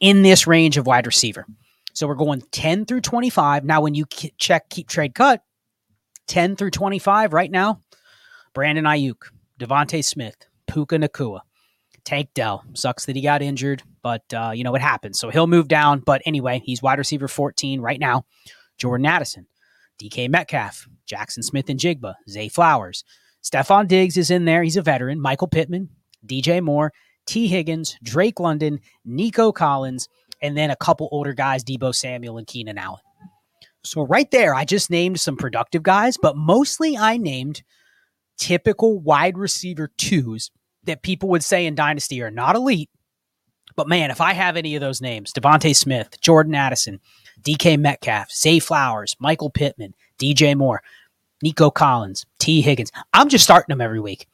in 0.00 0.22
this 0.22 0.46
range 0.46 0.76
of 0.76 0.86
wide 0.86 1.06
receiver. 1.06 1.46
So 1.92 2.06
we're 2.06 2.14
going 2.14 2.42
10 2.50 2.86
through 2.86 3.02
25. 3.02 3.64
Now, 3.64 3.82
when 3.82 3.94
you 3.94 4.06
check 4.38 4.68
keep 4.68 4.88
trade 4.88 5.14
cut, 5.14 5.42
10 6.28 6.56
through 6.56 6.70
25 6.70 7.32
right 7.32 7.50
now, 7.50 7.82
Brandon 8.54 8.84
Aiyuk, 8.84 9.30
DeVonta 9.58 10.04
Smith, 10.04 10.36
Puka 10.66 10.96
Nacua, 10.96 11.40
Tank 12.04 12.30
Dell. 12.34 12.64
Sucks 12.74 13.06
that 13.06 13.16
he 13.16 13.22
got 13.22 13.42
injured, 13.42 13.82
but 14.02 14.22
uh, 14.32 14.52
you 14.54 14.64
know 14.64 14.74
it 14.74 14.82
happens. 14.82 15.18
So 15.18 15.30
he'll 15.30 15.46
move 15.46 15.68
down. 15.68 16.00
But 16.00 16.22
anyway, 16.24 16.62
he's 16.64 16.82
wide 16.82 16.98
receiver 16.98 17.28
14 17.28 17.80
right 17.80 18.00
now. 18.00 18.24
Jordan 18.78 19.06
Addison, 19.06 19.46
DK 20.00 20.30
Metcalf, 20.30 20.88
Jackson 21.06 21.42
Smith-Njigba, 21.42 22.14
Zay 22.28 22.48
Flowers. 22.48 23.04
Stefon 23.42 23.88
Diggs 23.88 24.16
is 24.16 24.30
in 24.30 24.44
there. 24.44 24.62
He's 24.62 24.76
a 24.76 24.82
veteran. 24.82 25.20
Michael 25.20 25.48
Pittman, 25.48 25.90
DJ 26.26 26.62
Moore, 26.62 26.92
Tee 27.26 27.46
Higgins, 27.46 27.96
Drake 28.02 28.40
London, 28.40 28.80
Nico 29.04 29.52
Collins, 29.52 30.08
and 30.42 30.56
then 30.56 30.70
a 30.70 30.76
couple 30.76 31.08
older 31.12 31.32
guys, 31.32 31.64
Deebo 31.64 31.94
Samuel 31.94 32.38
and 32.38 32.46
Keenan 32.46 32.78
Allen. 32.78 33.00
So 33.82 34.02
right 34.02 34.30
there, 34.30 34.54
I 34.54 34.64
just 34.64 34.90
named 34.90 35.20
some 35.20 35.36
productive 35.36 35.82
guys, 35.82 36.16
but 36.20 36.36
mostly 36.36 36.96
I 36.96 37.16
named 37.16 37.62
typical 38.36 38.98
wide 38.98 39.38
receiver 39.38 39.90
twos 39.96 40.50
that 40.84 41.02
people 41.02 41.28
would 41.30 41.44
say 41.44 41.66
in 41.66 41.74
Dynasty 41.74 42.22
are 42.22 42.30
not 42.30 42.56
elite. 42.56 42.90
But 43.76 43.88
man, 43.88 44.10
if 44.10 44.20
I 44.20 44.32
have 44.32 44.56
any 44.56 44.74
of 44.74 44.80
those 44.80 45.00
names, 45.00 45.32
DeVonta 45.32 45.74
Smith, 45.74 46.20
Jordan 46.20 46.54
Addison, 46.54 47.00
DK 47.42 47.78
Metcalf, 47.78 48.30
Zay 48.30 48.58
Flowers, 48.58 49.16
Michael 49.18 49.50
Pittman, 49.50 49.94
DJ 50.18 50.56
Moore, 50.56 50.82
Nico 51.42 51.70
Collins, 51.70 52.26
Tee 52.38 52.60
Higgins, 52.60 52.90
I'm 53.12 53.28
just 53.28 53.44
starting 53.44 53.72
them 53.72 53.80
every 53.80 54.00
week. 54.00 54.26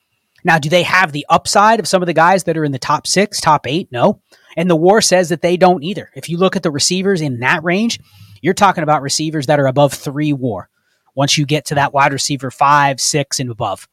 Now, 0.45 0.59
do 0.59 0.69
they 0.69 0.85
have 0.85 1.13
the 1.13 1.27
upside 1.29 1.81
of 1.81 1.89
some 1.89 2.03
of 2.03 2.07
the 2.07 2.13
guys 2.13 2.45
that 2.45 2.57
are 2.57 2.65
in 2.65 2.73
the 2.73 2.79
top 2.79 3.07
six, 3.07 3.41
top 3.41 3.67
eight? 3.67 3.89
No. 3.91 4.21
And 4.57 4.71
the 4.71 4.77
war 4.77 5.01
says 5.01 5.29
that 5.31 5.43
they 5.43 5.57
don't 5.57 5.83
either. 5.83 6.11
If 6.15 6.29
you 6.29 6.39
look 6.39 6.57
at 6.57 6.63
the 6.63 6.71
receivers 6.71 7.21
in 7.21 7.41
that 7.41 7.65
range, 7.65 7.99
you're 8.43 8.55
talking 8.55 8.85
about 8.85 9.03
receivers 9.03 9.47
that 9.47 9.59
are 9.59 9.67
above 9.67 9.93
three 9.93 10.33
war 10.33 10.69
once 11.17 11.37
you 11.37 11.47
get 11.47 11.65
to 11.67 11.75
that 11.75 11.93
wide 11.93 12.13
receiver 12.13 12.51
five, 12.51 13.01
six, 13.01 13.41
and 13.41 13.51
above. 13.51 13.89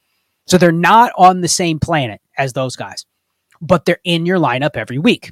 So 0.45 0.57
they're 0.57 0.71
not 0.71 1.11
on 1.17 1.41
the 1.41 1.47
same 1.47 1.79
planet 1.79 2.21
as 2.37 2.53
those 2.53 2.75
guys, 2.75 3.05
but 3.61 3.85
they're 3.85 3.99
in 4.03 4.25
your 4.25 4.39
lineup 4.39 4.75
every 4.75 4.97
week. 4.97 5.31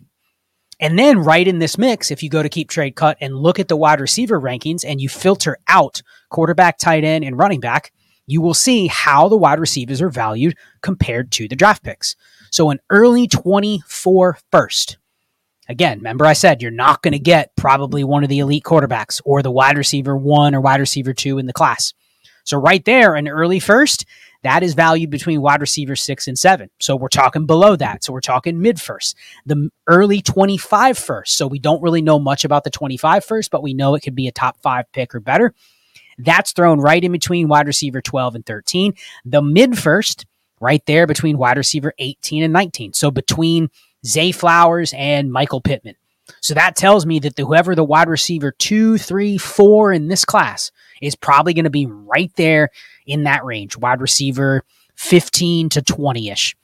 And 0.80 0.98
then 0.98 1.20
right 1.20 1.48
in 1.48 1.60
this 1.60 1.78
mix, 1.78 2.10
if 2.10 2.24
you 2.24 2.30
go 2.30 2.42
to 2.42 2.50
keep 2.50 2.70
trade 2.70 2.96
cut 2.96 3.18
and 3.22 3.36
look 3.36 3.60
at 3.60 3.68
the 3.68 3.78
wide 3.78 4.02
receiver 4.02 4.42
rankings 4.42 4.84
and 4.84 5.00
you 5.00 5.10
filter 5.10 5.60
out 5.68 6.02
quarterback, 6.30 6.80
tight 6.80 7.04
end, 7.04 7.24
and 7.24 7.38
running 7.38 7.60
back, 7.60 7.92
you 8.26 8.42
will 8.42 8.56
see 8.56 8.88
how 8.88 9.28
the 9.28 9.38
wide 9.38 9.60
receivers 9.60 10.02
are 10.02 10.10
valued 10.10 10.56
compared 10.82 11.32
to 11.34 11.48
the 11.48 11.56
draft 11.56 11.84
picks. 11.84 12.16
So 12.50 12.72
an 12.72 12.80
early 12.90 13.28
24 13.28 14.40
first. 14.52 14.98
Again, 15.70 16.00
remember 16.00 16.26
I 16.26 16.34
said 16.34 16.62
you're 16.62 16.72
not 16.72 17.04
going 17.04 17.14
to 17.14 17.20
get 17.20 17.56
probably 17.56 18.04
one 18.04 18.24
of 18.24 18.30
the 18.30 18.40
elite 18.40 18.64
quarterbacks 18.64 19.22
or 19.24 19.44
the 19.44 19.52
wide 19.52 19.78
receiver 19.78 20.18
one 20.18 20.56
or 20.56 20.62
wide 20.62 20.80
receiver 20.80 21.14
two 21.14 21.38
in 21.38 21.46
the 21.46 21.54
class. 21.54 21.94
So 22.44 22.58
right 22.58 22.84
there, 22.84 23.16
an 23.16 23.28
early 23.28 23.60
first, 23.60 24.06
that 24.44 24.64
is 24.64 24.74
valued 24.74 25.10
between 25.10 25.42
wide 25.42 25.62
receiver 25.62 25.96
six 25.96 26.28
and 26.28 26.38
seven. 26.38 26.70
So 26.80 26.96
we're 26.96 27.10
talking 27.10 27.46
below 27.46 27.76
that. 27.76 28.04
So 28.04 28.14
we're 28.14 28.22
talking 28.22 28.62
mid 28.62 28.82
first, 28.82 29.16
the 29.46 29.70
early 29.88 30.22
25 30.22 30.98
first. 30.98 31.38
So 31.38 31.48
we 31.48 31.60
don't 31.60 31.82
really 31.82 32.02
know 32.02 32.20
much 32.20 32.44
about 32.44 32.64
the 32.64 32.70
25 32.70 33.24
first, 33.24 33.52
but 33.52 33.64
we 33.64 33.74
know 33.74 33.96
it 33.96 34.02
could 34.02 34.16
be 34.16 34.28
a 34.28 34.32
top 34.32 34.58
five 34.62 34.92
pick 34.94 35.14
or 35.14 35.20
better. 35.20 35.54
That's 36.18 36.52
thrown 36.54 36.80
right 36.80 37.04
in 37.04 37.12
between 37.12 37.48
wide 37.48 37.68
receiver 37.68 38.02
12 38.02 38.36
and 38.36 38.46
13. 38.46 38.94
The 39.26 39.42
mid 39.42 39.78
first, 39.78 40.26
right 40.60 40.86
there 40.86 41.08
between 41.08 41.38
wide 41.38 41.58
receiver 41.58 41.94
18 41.98 42.44
and 42.44 42.54
19. 42.54 42.94
So 42.94 43.12
between 43.12 43.70
Zay 44.06 44.32
Flowers 44.32 44.94
and 44.96 45.32
Michael 45.32 45.62
Pittman. 45.62 45.96
So 46.40 46.54
that 46.54 46.76
tells 46.76 47.06
me 47.06 47.20
that 47.20 47.36
the, 47.36 47.46
whoever 47.46 47.76
the 47.76 47.84
wide 47.84 48.08
receiver 48.08 48.52
two, 48.52 48.98
three, 48.98 49.38
four 49.38 49.92
in 49.92 50.08
this 50.08 50.26
class 50.26 50.72
is 51.02 51.16
probably 51.16 51.54
going 51.54 51.66
to 51.66 51.70
be 51.70 51.86
right 51.88 52.32
there 52.36 52.70
in 53.06 53.24
that 53.24 53.44
range, 53.44 53.78
wide 53.78 54.02
receiver 54.02 54.64
15 54.96 55.70
to 55.70 55.82
20 55.82 56.30
ish. 56.30 56.56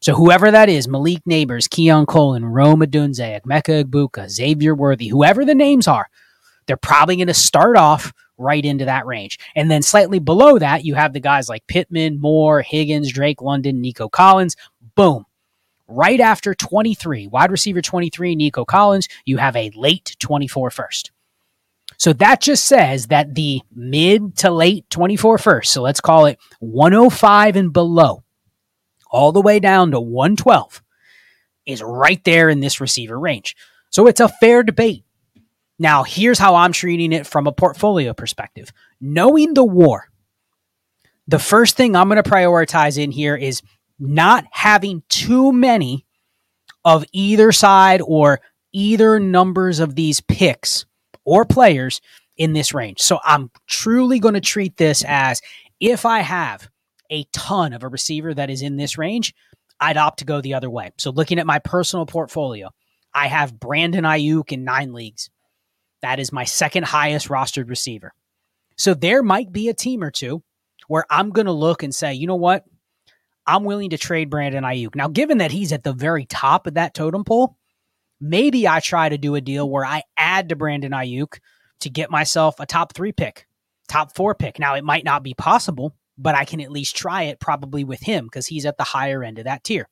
So 0.00 0.14
whoever 0.14 0.50
that 0.50 0.68
is, 0.68 0.88
Malik 0.88 1.22
Nabers, 1.28 1.70
Keon 1.70 2.06
Coleman, 2.06 2.44
Rome 2.44 2.80
Odunze, 2.80 3.40
Emeka 3.40 3.84
Egbuka, 3.84 4.28
Xavier 4.28 4.74
Worthy, 4.74 5.08
whoever 5.08 5.44
the 5.44 5.54
names 5.54 5.86
are, 5.86 6.08
they're 6.66 6.76
probably 6.76 7.16
going 7.16 7.28
to 7.28 7.34
start 7.34 7.76
off 7.76 8.12
right 8.36 8.64
into 8.64 8.84
that 8.86 9.06
range. 9.06 9.38
And 9.54 9.70
then 9.70 9.82
slightly 9.82 10.18
below 10.18 10.58
that, 10.58 10.84
you 10.84 10.94
have 10.94 11.12
the 11.12 11.20
guys 11.20 11.48
like 11.48 11.66
Pittman, 11.68 12.20
Moore, 12.20 12.62
Higgins, 12.62 13.12
Drake 13.12 13.40
London, 13.40 13.80
Nico 13.80 14.08
Collins. 14.08 14.56
Boom. 14.96 15.24
Right 15.88 16.20
after 16.20 16.54
23, 16.54 17.26
wide 17.26 17.50
receiver 17.50 17.82
23, 17.82 18.36
Nico 18.36 18.64
Collins, 18.64 19.08
you 19.24 19.36
have 19.36 19.56
a 19.56 19.70
late 19.74 20.16
24 20.20 20.70
first. 20.70 21.10
So 21.98 22.12
that 22.14 22.40
just 22.40 22.64
says 22.64 23.08
that 23.08 23.34
the 23.34 23.60
mid 23.74 24.36
to 24.38 24.50
late 24.50 24.88
24 24.90 25.38
first, 25.38 25.72
so 25.72 25.82
let's 25.82 26.00
call 26.00 26.26
it 26.26 26.38
105 26.60 27.56
and 27.56 27.72
below, 27.72 28.24
all 29.10 29.32
the 29.32 29.42
way 29.42 29.60
down 29.60 29.90
to 29.92 30.00
112, 30.00 30.82
is 31.66 31.82
right 31.82 32.22
there 32.24 32.48
in 32.48 32.60
this 32.60 32.80
receiver 32.80 33.18
range. 33.18 33.54
So 33.90 34.06
it's 34.06 34.20
a 34.20 34.28
fair 34.28 34.62
debate. 34.62 35.04
Now, 35.78 36.02
here's 36.02 36.38
how 36.38 36.54
I'm 36.54 36.72
treating 36.72 37.12
it 37.12 37.26
from 37.26 37.46
a 37.46 37.52
portfolio 37.52 38.14
perspective. 38.14 38.72
Knowing 39.00 39.54
the 39.54 39.64
war, 39.64 40.08
the 41.28 41.38
first 41.38 41.76
thing 41.76 41.94
I'm 41.94 42.08
going 42.08 42.22
to 42.22 42.28
prioritize 42.28 42.98
in 42.98 43.10
here 43.10 43.36
is 43.36 43.62
not 44.02 44.44
having 44.50 45.02
too 45.08 45.52
many 45.52 46.04
of 46.84 47.04
either 47.12 47.52
side 47.52 48.02
or 48.04 48.40
either 48.72 49.20
numbers 49.20 49.78
of 49.78 49.94
these 49.94 50.20
picks 50.20 50.84
or 51.24 51.44
players 51.44 52.00
in 52.36 52.52
this 52.52 52.74
range. 52.74 53.00
So 53.00 53.20
I'm 53.22 53.50
truly 53.66 54.18
going 54.18 54.34
to 54.34 54.40
treat 54.40 54.76
this 54.76 55.04
as 55.06 55.40
if 55.78 56.04
I 56.04 56.20
have 56.20 56.68
a 57.10 57.24
ton 57.32 57.72
of 57.72 57.82
a 57.82 57.88
receiver 57.88 58.34
that 58.34 58.50
is 58.50 58.62
in 58.62 58.76
this 58.76 58.98
range, 58.98 59.34
I'd 59.78 59.96
opt 59.96 60.20
to 60.20 60.24
go 60.24 60.40
the 60.40 60.54
other 60.54 60.70
way. 60.70 60.90
So 60.98 61.10
looking 61.10 61.38
at 61.38 61.46
my 61.46 61.58
personal 61.58 62.06
portfolio, 62.06 62.70
I 63.14 63.26
have 63.26 63.60
Brandon 63.60 64.04
Aiyuk 64.04 64.50
in 64.52 64.64
nine 64.64 64.92
leagues. 64.92 65.28
That 66.00 66.18
is 66.18 66.32
my 66.32 66.44
second 66.44 66.84
highest 66.84 67.28
rostered 67.28 67.68
receiver. 67.68 68.12
So 68.76 68.94
there 68.94 69.22
might 69.22 69.52
be 69.52 69.68
a 69.68 69.74
team 69.74 70.02
or 70.02 70.10
two 70.10 70.42
where 70.88 71.04
I'm 71.10 71.30
going 71.30 71.46
to 71.46 71.52
look 71.52 71.82
and 71.82 71.94
say, 71.94 72.14
you 72.14 72.26
know 72.26 72.34
what? 72.36 72.64
I'm 73.46 73.64
willing 73.64 73.90
to 73.90 73.98
trade 73.98 74.30
Brandon 74.30 74.64
Aiyuk. 74.64 74.94
Now, 74.94 75.08
given 75.08 75.38
that 75.38 75.50
he's 75.50 75.72
at 75.72 75.82
the 75.82 75.92
very 75.92 76.26
top 76.26 76.66
of 76.66 76.74
that 76.74 76.94
totem 76.94 77.24
pole, 77.24 77.56
maybe 78.20 78.68
I 78.68 78.80
try 78.80 79.08
to 79.08 79.18
do 79.18 79.34
a 79.34 79.40
deal 79.40 79.68
where 79.68 79.84
I 79.84 80.02
add 80.16 80.48
to 80.50 80.56
Brandon 80.56 80.92
Aiyuk 80.92 81.38
to 81.80 81.90
get 81.90 82.10
myself 82.10 82.60
a 82.60 82.66
top 82.66 82.94
three 82.94 83.12
pick, 83.12 83.46
top 83.88 84.14
four 84.14 84.34
pick. 84.34 84.58
Now, 84.58 84.74
it 84.74 84.84
might 84.84 85.04
not 85.04 85.22
be 85.22 85.34
possible, 85.34 85.96
but 86.16 86.34
I 86.34 86.44
can 86.44 86.60
at 86.60 86.70
least 86.70 86.96
try 86.96 87.24
it 87.24 87.40
probably 87.40 87.84
with 87.84 88.00
him 88.00 88.26
because 88.26 88.46
he's 88.46 88.66
at 88.66 88.76
the 88.76 88.84
higher 88.84 89.24
end 89.24 89.38
of 89.38 89.44
that 89.46 89.64
tier. 89.64 89.88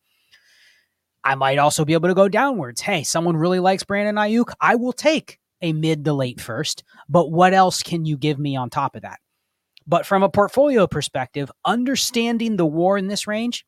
I 1.25 1.35
might 1.35 1.59
also 1.59 1.85
be 1.85 1.93
able 1.93 2.09
to 2.09 2.15
go 2.15 2.29
downwards. 2.29 2.81
Hey, 2.81 3.03
someone 3.03 3.37
really 3.37 3.61
likes 3.61 3.85
Brandon 3.85 4.15
Aiyuk. 4.15 4.53
I 4.61 4.77
will 4.77 4.93
take 4.93 5.39
a 5.61 5.73
mid 5.73 6.05
to 6.05 6.13
late 6.13 6.41
first, 6.41 6.85
but 7.09 7.31
what 7.31 7.53
else 7.53 7.83
can 7.83 8.05
you 8.05 8.17
give 8.17 8.39
me 8.39 8.57
on 8.57 8.71
top 8.71 8.97
of 8.97 9.03
that? 9.03 9.21
But 9.87 10.07
from 10.07 10.23
a 10.23 10.29
portfolio 10.29 10.87
perspective, 10.87 11.51
understanding 11.65 12.57
the 12.57 12.67
war 12.67 12.97
in 12.97 13.09
this 13.09 13.27
range, 13.27 13.65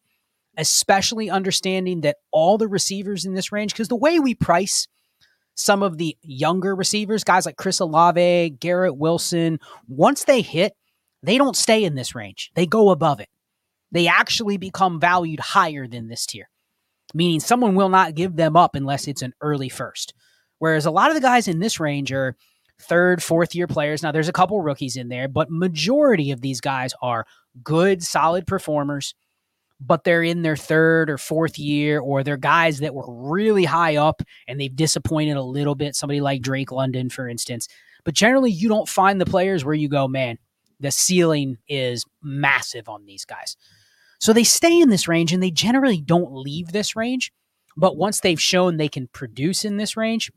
especially 0.57 1.31
understanding 1.31 2.02
that 2.02 2.16
all 2.31 2.59
the 2.59 2.69
receivers 2.69 3.25
in 3.25 3.35
this 3.35 3.52
range, 3.52 3.73
because 3.73 3.88
the 3.88 3.97
way 3.97 4.19
we 4.21 4.35
price 4.35 4.87
some 5.54 5.83
of 5.83 5.99
the 5.99 6.16
younger 6.23 6.75
receivers, 6.75 7.25
guys 7.25 7.47
like 7.47 7.57
Chris 7.57 7.81
Olave, 7.81 8.50
Garrett 8.61 8.97
Wilson, 8.97 9.59
once 9.88 10.25
they 10.25 10.42
hit, 10.42 10.75
they 11.23 11.38
don't 11.38 11.57
stay 11.57 11.85
in 11.85 11.95
this 11.95 12.14
range. 12.14 12.50
They 12.54 12.66
go 12.66 12.90
above 12.90 13.21
it. 13.21 13.28
They 13.90 14.07
actually 14.09 14.57
become 14.57 15.00
valued 15.00 15.40
higher 15.40 15.87
than 15.87 16.09
this 16.09 16.26
tier, 16.26 16.49
meaning 17.14 17.40
someone 17.40 17.75
will 17.75 17.90
not 17.90 18.14
give 18.14 18.37
them 18.37 18.57
up 18.57 18.75
unless 18.75 19.07
it's 19.07 19.23
an 19.23 19.35
early 19.40 19.69
first. 19.69 20.14
Whereas 20.59 20.87
a 20.87 20.90
lot 20.90 21.11
of 21.11 21.14
the 21.14 21.21
guys 21.21 21.49
in 21.49 21.59
this 21.59 21.81
range 21.81 22.12
are 22.12 22.37
third, 22.82 23.22
fourth 23.22 23.54
year 23.54 23.66
players. 23.66 24.02
Now 24.02 24.12
there's 24.12 24.28
a 24.28 24.32
couple 24.32 24.60
rookies 24.60 24.96
in 24.96 25.08
there, 25.08 25.28
but 25.28 25.50
majority 25.50 26.30
of 26.30 26.40
these 26.40 26.60
guys 26.60 26.92
are 27.02 27.26
good, 27.62 28.02
solid 28.02 28.46
performers 28.46 29.14
but 29.84 30.04
they're 30.04 30.22
in 30.22 30.42
their 30.42 30.56
third 30.56 31.10
or 31.10 31.18
fourth 31.18 31.58
year, 31.58 31.98
or 32.00 32.22
they're 32.22 32.36
guys 32.36 32.80
that 32.80 32.94
were 32.94 33.04
really 33.08 33.64
high 33.64 33.96
up 33.96 34.22
and 34.46 34.60
they've 34.60 34.74
disappointed 34.74 35.36
a 35.36 35.42
little 35.42 35.74
bit. 35.74 35.96
Somebody 35.96 36.20
like 36.20 36.40
Drake 36.40 36.70
London, 36.70 37.10
for 37.10 37.28
instance. 37.28 37.68
But 38.04 38.14
generally, 38.14 38.50
you 38.50 38.68
don't 38.68 38.88
find 38.88 39.20
the 39.20 39.26
players 39.26 39.64
where 39.64 39.74
you 39.74 39.88
go, 39.88 40.06
man, 40.06 40.38
the 40.80 40.90
ceiling 40.90 41.58
is 41.68 42.04
massive 42.22 42.88
on 42.88 43.06
these 43.06 43.24
guys. 43.24 43.56
So 44.20 44.32
they 44.32 44.44
stay 44.44 44.80
in 44.80 44.88
this 44.88 45.08
range 45.08 45.32
and 45.32 45.42
they 45.42 45.50
generally 45.50 46.00
don't 46.00 46.32
leave 46.32 46.68
this 46.72 46.94
range. 46.94 47.32
But 47.76 47.96
once 47.96 48.20
they've 48.20 48.40
shown 48.40 48.76
they 48.76 48.88
can 48.88 49.08
produce 49.08 49.64
in 49.64 49.78
this 49.78 49.96
range, 49.96 50.30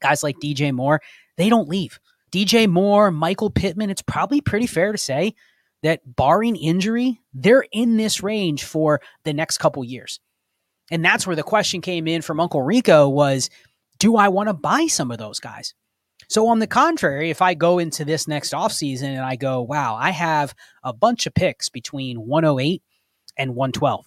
guys 0.00 0.22
like 0.22 0.36
DJ 0.42 0.72
Moore, 0.72 1.00
they 1.40 1.48
don't 1.48 1.68
leave. 1.68 1.98
DJ 2.30 2.68
Moore, 2.68 3.10
Michael 3.10 3.50
Pittman, 3.50 3.90
it's 3.90 4.02
probably 4.02 4.40
pretty 4.40 4.66
fair 4.66 4.92
to 4.92 4.98
say 4.98 5.34
that 5.82 6.00
barring 6.04 6.56
injury, 6.56 7.20
they're 7.34 7.64
in 7.72 7.96
this 7.96 8.22
range 8.22 8.64
for 8.64 9.00
the 9.24 9.32
next 9.32 9.58
couple 9.58 9.82
years. 9.82 10.20
And 10.90 11.04
that's 11.04 11.26
where 11.26 11.36
the 11.36 11.42
question 11.42 11.80
came 11.80 12.06
in 12.06 12.22
from 12.22 12.40
Uncle 12.40 12.62
Rico 12.62 13.08
was, 13.08 13.48
do 13.98 14.16
I 14.16 14.28
want 14.28 14.48
to 14.48 14.54
buy 14.54 14.86
some 14.86 15.10
of 15.10 15.18
those 15.18 15.40
guys? 15.40 15.74
So 16.28 16.48
on 16.48 16.58
the 16.58 16.66
contrary, 16.66 17.30
if 17.30 17.42
I 17.42 17.54
go 17.54 17.78
into 17.78 18.04
this 18.04 18.28
next 18.28 18.52
offseason 18.52 19.08
and 19.08 19.20
I 19.20 19.36
go, 19.36 19.62
wow, 19.62 19.96
I 19.96 20.10
have 20.10 20.54
a 20.84 20.92
bunch 20.92 21.26
of 21.26 21.34
picks 21.34 21.68
between 21.68 22.26
108 22.26 22.82
and 23.36 23.56
112. 23.56 24.06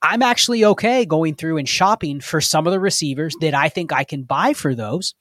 I'm 0.00 0.22
actually 0.22 0.64
okay 0.64 1.04
going 1.04 1.34
through 1.34 1.58
and 1.58 1.68
shopping 1.68 2.20
for 2.20 2.40
some 2.40 2.66
of 2.66 2.72
the 2.72 2.80
receivers 2.80 3.36
that 3.40 3.54
I 3.54 3.68
think 3.68 3.92
I 3.92 4.04
can 4.04 4.22
buy 4.22 4.52
for 4.52 4.74
those 4.74 5.14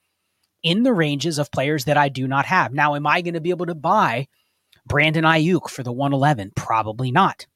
in 0.63 0.83
the 0.83 0.93
ranges 0.93 1.39
of 1.39 1.51
players 1.51 1.85
that 1.85 1.97
I 1.97 2.09
do 2.09 2.27
not 2.27 2.45
have. 2.45 2.73
Now, 2.73 2.95
am 2.95 3.07
I 3.07 3.21
going 3.21 3.33
to 3.33 3.41
be 3.41 3.49
able 3.49 3.65
to 3.67 3.75
buy 3.75 4.27
Brandon 4.85 5.23
Aiyuk 5.23 5.69
for 5.69 5.83
the 5.83 5.91
111? 5.91 6.51
Probably 6.55 7.11
not. 7.11 7.47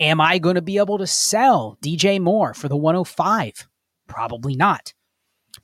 Am 0.00 0.20
I 0.20 0.38
going 0.38 0.56
to 0.56 0.62
be 0.62 0.78
able 0.78 0.98
to 0.98 1.06
sell 1.06 1.78
DJ 1.82 2.20
Moore 2.20 2.54
for 2.54 2.68
the 2.68 2.76
105? 2.76 3.68
Probably 4.08 4.56
not. 4.56 4.94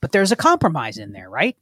But 0.01 0.11
there's 0.11 0.31
a 0.31 0.37
compromise 0.37 0.97
in 0.97 1.11
there, 1.11 1.29
right? 1.29 1.57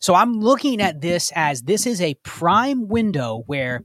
So 0.00 0.14
I'm 0.14 0.40
looking 0.40 0.80
at 0.80 1.00
this 1.00 1.30
as 1.34 1.62
this 1.62 1.86
is 1.86 2.00
a 2.00 2.14
prime 2.22 2.88
window 2.88 3.44
where 3.46 3.84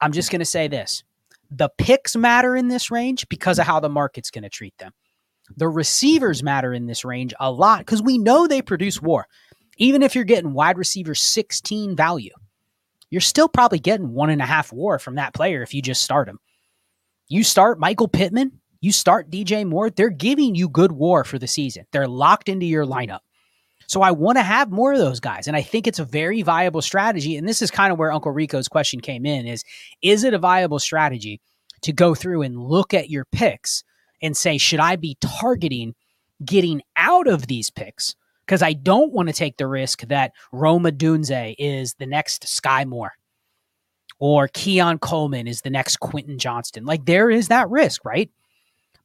I'm 0.00 0.12
just 0.12 0.30
going 0.30 0.40
to 0.40 0.44
say 0.44 0.68
this. 0.68 1.04
The 1.50 1.68
picks 1.76 2.14
matter 2.16 2.54
in 2.54 2.68
this 2.68 2.90
range 2.90 3.28
because 3.28 3.58
of 3.58 3.66
how 3.66 3.80
the 3.80 3.88
market's 3.88 4.30
going 4.30 4.44
to 4.44 4.48
treat 4.48 4.76
them. 4.78 4.92
The 5.56 5.68
receivers 5.68 6.44
matter 6.44 6.72
in 6.72 6.86
this 6.86 7.04
range 7.04 7.34
a 7.40 7.50
lot 7.50 7.80
because 7.80 8.02
we 8.02 8.18
know 8.18 8.46
they 8.46 8.62
produce 8.62 9.02
war. 9.02 9.26
Even 9.80 10.02
if 10.02 10.14
you're 10.14 10.24
getting 10.24 10.52
wide 10.52 10.78
receiver 10.78 11.14
16 11.14 11.96
value, 11.96 12.34
you're 13.10 13.20
still 13.20 13.48
probably 13.48 13.80
getting 13.80 14.12
one 14.12 14.30
and 14.30 14.42
a 14.42 14.46
half 14.46 14.72
war 14.72 14.98
from 14.98 15.16
that 15.16 15.34
player 15.34 15.62
if 15.62 15.74
you 15.74 15.82
just 15.82 16.02
start 16.02 16.28
him. 16.28 16.38
You 17.28 17.42
start 17.42 17.80
Michael 17.80 18.06
Pittman, 18.06 18.60
you 18.82 18.92
start 18.92 19.30
DJ 19.30 19.66
Moore, 19.66 19.90
they're 19.90 20.10
giving 20.10 20.54
you 20.54 20.68
good 20.68 20.92
war 20.92 21.24
for 21.24 21.38
the 21.38 21.46
season. 21.46 21.86
They're 21.92 22.06
locked 22.06 22.48
into 22.48 22.66
your 22.66 22.84
lineup. 22.84 23.20
So 23.86 24.02
I 24.02 24.10
want 24.10 24.36
to 24.36 24.42
have 24.42 24.70
more 24.70 24.92
of 24.92 24.98
those 24.98 25.18
guys. 25.18 25.48
And 25.48 25.56
I 25.56 25.62
think 25.62 25.86
it's 25.86 25.98
a 25.98 26.04
very 26.04 26.42
viable 26.42 26.82
strategy. 26.82 27.36
And 27.36 27.48
this 27.48 27.62
is 27.62 27.70
kind 27.70 27.90
of 27.90 27.98
where 27.98 28.12
Uncle 28.12 28.30
Rico's 28.30 28.68
question 28.68 29.00
came 29.00 29.26
in 29.26 29.46
is, 29.46 29.64
is 30.02 30.24
it 30.24 30.34
a 30.34 30.38
viable 30.38 30.78
strategy 30.78 31.40
to 31.82 31.92
go 31.92 32.14
through 32.14 32.42
and 32.42 32.62
look 32.62 32.94
at 32.94 33.10
your 33.10 33.24
picks 33.24 33.82
and 34.22 34.36
say, 34.36 34.58
should 34.58 34.78
I 34.78 34.96
be 34.96 35.16
targeting 35.20 35.94
getting 36.44 36.82
out 36.96 37.26
of 37.26 37.46
these 37.46 37.70
picks 37.70 38.14
because 38.50 38.62
I 38.62 38.72
don't 38.72 39.12
want 39.12 39.28
to 39.28 39.32
take 39.32 39.58
the 39.58 39.68
risk 39.68 40.00
that 40.08 40.32
Rome 40.50 40.82
Odunze 40.82 41.54
is 41.56 41.94
the 41.94 42.06
next 42.06 42.42
Skyy 42.42 42.84
Moore 42.84 43.12
or 44.18 44.48
Keon 44.48 44.98
Coleman 44.98 45.46
is 45.46 45.60
the 45.60 45.70
next 45.70 46.00
Quentin 46.00 46.36
Johnston. 46.36 46.84
Like 46.84 47.04
there 47.04 47.30
is 47.30 47.46
that 47.46 47.70
risk, 47.70 48.04
right? 48.04 48.28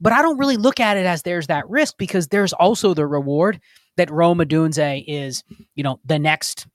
But 0.01 0.13
I 0.13 0.23
don't 0.23 0.39
really 0.39 0.58
look 0.58 0.79
at 0.79 0.97
it 0.97 1.05
as 1.05 1.21
there's 1.21 1.45
that 1.45 1.69
risk 1.69 1.99
because 1.99 2.29
there's 2.29 2.53
also 2.53 2.95
the 2.95 3.05
reward 3.05 3.62
that 3.97 4.10
Rome 4.10 4.39
Odunze 4.39 5.03
is, 5.08 5.43
you 5.75 5.84
know, 5.84 5.99
the 6.03 6.17
next 6.17 6.65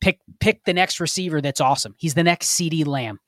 pick 0.00 0.18
pick 0.40 0.64
the 0.64 0.74
next 0.74 0.98
receiver 0.98 1.40
that's 1.40 1.60
awesome. 1.60 1.94
He's 1.96 2.14
the 2.14 2.24
next 2.24 2.58
CeeDee 2.58 2.88
Lamb. 2.88 3.20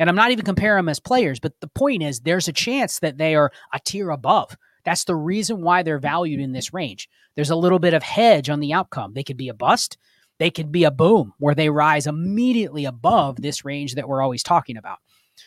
And 0.00 0.10
I'm 0.10 0.16
not 0.16 0.32
even 0.32 0.44
comparing 0.44 0.78
them 0.78 0.88
as 0.88 0.98
players, 0.98 1.38
but 1.38 1.52
the 1.60 1.68
point 1.68 2.02
is 2.02 2.18
there's 2.18 2.48
a 2.48 2.52
chance 2.52 2.98
that 2.98 3.16
they 3.16 3.36
are 3.36 3.52
a 3.72 3.78
tier 3.78 4.10
above. 4.10 4.56
That's 4.84 5.04
the 5.04 5.16
reason 5.16 5.62
why 5.62 5.82
they're 5.82 5.98
valued 5.98 6.40
in 6.40 6.52
this 6.52 6.72
range. 6.74 7.08
There's 7.34 7.50
a 7.50 7.56
little 7.56 7.78
bit 7.78 7.94
of 7.94 8.02
hedge 8.02 8.50
on 8.50 8.60
the 8.60 8.72
outcome. 8.72 9.14
They 9.14 9.24
could 9.24 9.36
be 9.36 9.48
a 9.48 9.54
bust, 9.54 9.98
they 10.38 10.50
could 10.50 10.72
be 10.72 10.84
a 10.84 10.90
boom 10.90 11.32
where 11.38 11.54
they 11.54 11.70
rise 11.70 12.06
immediately 12.06 12.84
above 12.84 13.36
this 13.36 13.64
range 13.64 13.94
that 13.94 14.08
we're 14.08 14.22
always 14.22 14.42
talking 14.42 14.76
about. 14.76 14.98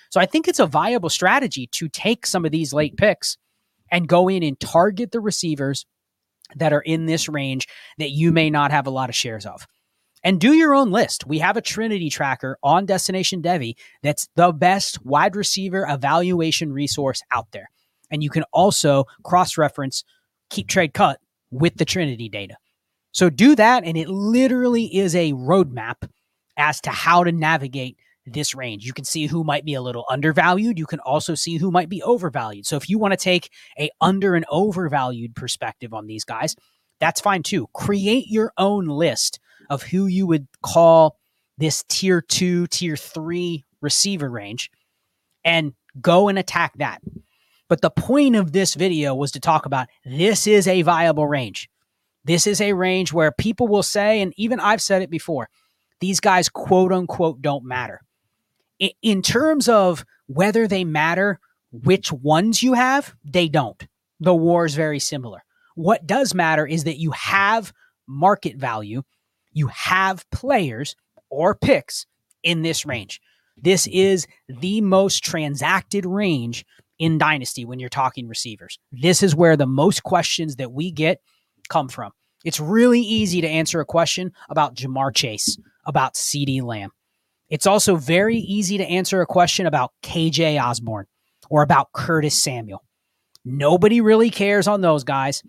So 0.09 0.19
I 0.19 0.25
think 0.25 0.47
it's 0.47 0.59
a 0.59 0.65
viable 0.65 1.09
strategy 1.09 1.67
to 1.73 1.89
take 1.89 2.25
some 2.25 2.45
of 2.45 2.51
these 2.51 2.73
late 2.73 2.97
picks 2.97 3.37
and 3.91 4.07
go 4.07 4.27
in 4.27 4.43
and 4.43 4.59
target 4.59 5.11
the 5.11 5.19
receivers 5.19 5.85
that 6.55 6.73
are 6.73 6.81
in 6.81 7.05
this 7.05 7.27
range 7.27 7.67
that 7.97 8.11
you 8.11 8.31
may 8.31 8.49
not 8.49 8.71
have 8.71 8.87
a 8.87 8.91
lot 8.91 9.09
of 9.09 9.15
shares 9.15 9.45
of. 9.45 9.67
And 10.23 10.39
do 10.41 10.53
your 10.53 10.73
own 10.73 10.91
list. 10.91 11.27
We 11.27 11.39
have 11.39 11.57
a 11.57 11.61
Trinity 11.61 12.09
tracker 12.09 12.57
on 12.63 12.85
Destination 12.85 13.41
Devy 13.41 13.75
that's 14.01 14.27
the 14.35 14.51
best 14.51 15.05
wide 15.05 15.35
receiver 15.35 15.85
evaluation 15.87 16.73
resource 16.73 17.21
out 17.31 17.47
there. 17.51 17.69
And 18.11 18.23
you 18.23 18.29
can 18.29 18.43
also 18.53 19.05
cross 19.23 19.57
reference 19.57 20.03
keep 20.49 20.67
trade 20.67 20.93
cut 20.93 21.19
with 21.51 21.75
the 21.75 21.85
Trinity 21.85 22.29
data. 22.29 22.55
So 23.11 23.29
do 23.29 23.55
that, 23.55 23.83
and 23.83 23.97
it 23.97 24.09
literally 24.09 24.85
is 24.95 25.15
a 25.15 25.33
roadmap 25.33 26.07
as 26.57 26.79
to 26.81 26.89
how 26.89 27.23
to 27.23 27.31
navigate 27.31 27.97
this 28.25 28.53
range. 28.53 28.85
You 28.85 28.93
can 28.93 29.05
see 29.05 29.25
who 29.25 29.43
might 29.43 29.65
be 29.65 29.73
a 29.73 29.81
little 29.81 30.05
undervalued. 30.09 30.77
You 30.77 30.85
can 30.85 30.99
also 30.99 31.33
see 31.33 31.57
who 31.57 31.71
might 31.71 31.89
be 31.89 32.01
overvalued. 32.03 32.65
So 32.65 32.75
if 32.75 32.89
you 32.89 32.99
want 32.99 33.13
to 33.13 33.17
take 33.17 33.49
a 33.79 33.89
under 34.01 34.35
and 34.35 34.45
overvalued 34.49 35.35
perspective 35.35 35.93
on 35.93 36.07
these 36.07 36.25
guys, 36.25 36.55
that's 36.99 37.21
fine 37.21 37.43
too. 37.43 37.67
Create 37.73 38.27
your 38.27 38.51
own 38.57 38.85
list 38.85 39.39
of 39.69 39.83
who 39.83 40.07
you 40.07 40.27
would 40.27 40.47
call 40.61 41.17
this 41.57 41.83
tier 41.87 42.21
two, 42.21 42.67
tier 42.67 42.95
three 42.95 43.65
receiver 43.81 44.29
range 44.29 44.69
and 45.43 45.73
go 46.01 46.27
and 46.27 46.37
attack 46.37 46.77
that. 46.77 47.01
But 47.69 47.81
the 47.81 47.89
point 47.89 48.35
of 48.35 48.51
this 48.51 48.75
video 48.75 49.13
was 49.13 49.31
to 49.33 49.39
talk 49.39 49.65
about 49.65 49.87
this 50.05 50.47
is 50.47 50.67
a 50.67 50.81
viable 50.81 51.27
range. 51.27 51.69
This 52.23 52.47
is 52.47 52.61
a 52.61 52.73
range 52.73 53.13
where 53.13 53.31
people 53.31 53.67
will 53.67 53.83
say, 53.83 54.21
and 54.21 54.33
even 54.37 54.59
I've 54.59 54.81
said 54.81 55.01
it 55.01 55.09
before, 55.09 55.49
these 55.99 56.19
guys 56.19 56.49
quote 56.49 56.91
unquote 56.91 57.41
don't 57.41 57.65
matter. 57.65 58.01
In 59.01 59.21
terms 59.21 59.67
of 59.67 60.05
whether 60.27 60.67
they 60.67 60.83
matter, 60.83 61.39
which 61.71 62.11
ones 62.11 62.61
you 62.61 62.73
have, 62.73 63.13
they 63.23 63.47
don't. 63.47 63.85
The 64.19 64.35
war 64.35 64.65
is 64.65 64.75
very 64.75 64.99
similar. 64.99 65.43
What 65.75 66.05
does 66.07 66.33
matter 66.33 66.65
is 66.65 66.83
that 66.85 66.99
you 66.99 67.11
have 67.11 67.73
market 68.07 68.57
value, 68.57 69.03
you 69.51 69.67
have 69.67 70.29
players 70.31 70.95
or 71.29 71.55
picks 71.55 72.05
in 72.43 72.61
this 72.61 72.85
range. 72.85 73.21
This 73.57 73.87
is 73.87 74.27
the 74.47 74.81
most 74.81 75.23
transacted 75.23 76.05
range 76.05 76.65
in 76.99 77.17
Dynasty 77.17 77.65
when 77.65 77.79
you're 77.79 77.89
talking 77.89 78.27
receivers. 78.27 78.79
This 78.91 79.23
is 79.23 79.35
where 79.35 79.55
the 79.55 79.67
most 79.67 80.03
questions 80.03 80.55
that 80.57 80.71
we 80.71 80.91
get 80.91 81.21
come 81.69 81.89
from. 81.89 82.11
It's 82.43 82.59
really 82.59 83.01
easy 83.01 83.41
to 83.41 83.47
answer 83.47 83.79
a 83.79 83.85
question 83.85 84.31
about 84.49 84.75
Ja'Marr 84.75 85.13
Chase, 85.15 85.57
about 85.85 86.13
CeeDee 86.13 86.61
Lamb. 86.61 86.91
It's 87.49 87.67
also 87.67 87.95
very 87.95 88.37
easy 88.37 88.77
to 88.77 88.85
answer 88.85 89.21
a 89.21 89.25
question 89.25 89.65
about 89.65 89.91
KJ 90.03 90.61
Osborn 90.61 91.05
or 91.49 91.61
about 91.61 91.91
Curtis 91.93 92.37
Samuel. 92.37 92.83
Nobody 93.45 94.01
really 94.01 94.29
cares 94.29 94.67
on 94.67 94.81
those 94.81 95.03
guys. 95.03 95.43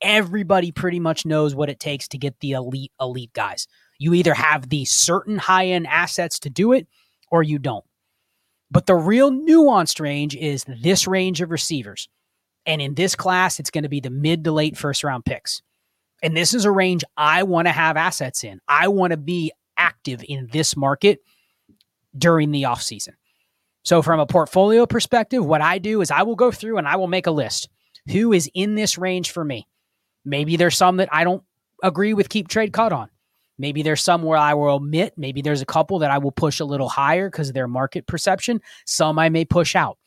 Everybody 0.00 0.72
pretty 0.72 1.00
much 1.00 1.26
knows 1.26 1.54
what 1.54 1.68
it 1.68 1.80
takes 1.80 2.08
to 2.08 2.18
get 2.18 2.38
the 2.40 2.52
elite, 2.52 2.92
elite 3.00 3.32
guys. 3.32 3.66
You 3.98 4.14
either 4.14 4.34
have 4.34 4.68
the 4.68 4.84
certain 4.84 5.38
high 5.38 5.66
end 5.66 5.86
assets 5.86 6.38
to 6.40 6.50
do 6.50 6.72
it 6.72 6.86
or 7.30 7.42
you 7.42 7.58
don't. 7.58 7.84
But 8.72 8.86
the 8.86 8.94
real 8.94 9.30
nuanced 9.30 10.00
range 10.00 10.34
is 10.34 10.64
this 10.64 11.06
range 11.06 11.42
of 11.42 11.50
receivers. 11.50 12.08
And 12.64 12.80
in 12.80 12.94
this 12.94 13.14
class, 13.14 13.60
it's 13.60 13.70
going 13.70 13.82
to 13.82 13.90
be 13.90 14.00
the 14.00 14.08
mid 14.08 14.44
to 14.44 14.52
late 14.52 14.78
first 14.78 15.04
round 15.04 15.26
picks. 15.26 15.60
And 16.22 16.34
this 16.34 16.54
is 16.54 16.64
a 16.64 16.70
range 16.70 17.04
I 17.14 17.42
want 17.42 17.68
to 17.68 17.72
have 17.72 17.98
assets 17.98 18.44
in. 18.44 18.60
I 18.66 18.88
want 18.88 19.10
to 19.10 19.18
be 19.18 19.52
active 19.76 20.24
in 20.26 20.48
this 20.52 20.74
market 20.74 21.18
during 22.16 22.50
the 22.50 22.62
offseason. 22.62 23.14
So, 23.82 24.00
from 24.00 24.20
a 24.20 24.26
portfolio 24.26 24.86
perspective, 24.86 25.44
what 25.44 25.60
I 25.60 25.78
do 25.78 26.00
is 26.00 26.10
I 26.10 26.22
will 26.22 26.36
go 26.36 26.50
through 26.50 26.78
and 26.78 26.88
I 26.88 26.96
will 26.96 27.08
make 27.08 27.26
a 27.26 27.32
list. 27.32 27.68
Who 28.10 28.32
is 28.32 28.48
in 28.54 28.74
this 28.74 28.96
range 28.96 29.32
for 29.32 29.44
me? 29.44 29.68
Maybe 30.24 30.56
there's 30.56 30.76
some 30.76 30.96
that 30.96 31.08
I 31.12 31.24
don't 31.24 31.42
agree 31.82 32.14
with 32.14 32.30
keep 32.30 32.48
trade 32.48 32.72
cut 32.72 32.92
on. 32.92 33.10
Maybe 33.62 33.82
there's 33.82 34.02
some 34.02 34.24
where 34.24 34.36
I 34.36 34.54
will 34.54 34.70
omit. 34.70 35.14
Maybe 35.16 35.40
there's 35.40 35.62
a 35.62 35.66
couple 35.66 36.00
that 36.00 36.10
I 36.10 36.18
will 36.18 36.32
push 36.32 36.58
a 36.58 36.64
little 36.64 36.88
higher 36.88 37.30
because 37.30 37.46
of 37.46 37.54
their 37.54 37.68
market 37.68 38.08
perception. 38.08 38.60
Some 38.86 39.20
I 39.20 39.28
may 39.28 39.44
push 39.44 39.76
out. 39.76 39.98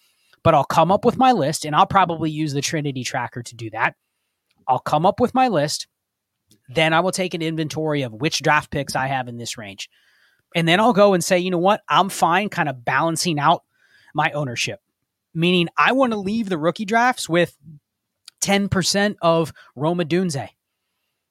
But 0.44 0.54
I'll 0.54 0.66
come 0.66 0.92
up 0.92 1.06
with 1.06 1.18
my 1.18 1.32
list 1.32 1.64
and 1.64 1.74
I'll 1.74 1.86
probably 1.86 2.30
use 2.30 2.52
the 2.52 2.60
Trinity 2.60 3.06
tracker 3.06 3.42
to 3.44 3.56
do 3.56 3.70
that. 3.70 3.96
I'll 4.68 4.80
come 4.80 5.06
up 5.06 5.22
with 5.22 5.34
my 5.34 5.48
list. 5.48 5.88
Then 6.68 6.92
I 6.92 7.00
will 7.00 7.14
take 7.14 7.34
an 7.34 7.42
inventory 7.42 8.02
of 8.02 8.12
which 8.12 8.42
draft 8.42 8.72
picks 8.72 8.94
I 8.94 9.08
have 9.08 9.30
in 9.30 9.38
this 9.38 9.58
range. 9.58 9.90
And 10.54 10.68
then 10.68 10.82
I'll 10.82 10.92
go 10.92 11.14
and 11.14 11.24
say, 11.24 11.40
you 11.40 11.50
know 11.50 11.58
what? 11.58 11.82
I'm 11.88 12.10
fine 12.10 12.50
kind 12.50 12.68
of 12.68 12.84
balancing 12.84 13.40
out 13.40 13.64
my 14.14 14.32
ownership, 14.32 14.82
meaning 15.34 15.70
I 15.78 15.94
want 15.94 16.12
to 16.12 16.20
leave 16.20 16.50
the 16.50 16.58
rookie 16.58 16.84
drafts 16.84 17.30
with 17.30 17.56
10% 18.42 19.16
of 19.22 19.54
Rome 19.78 20.00
Odunze, 20.00 20.50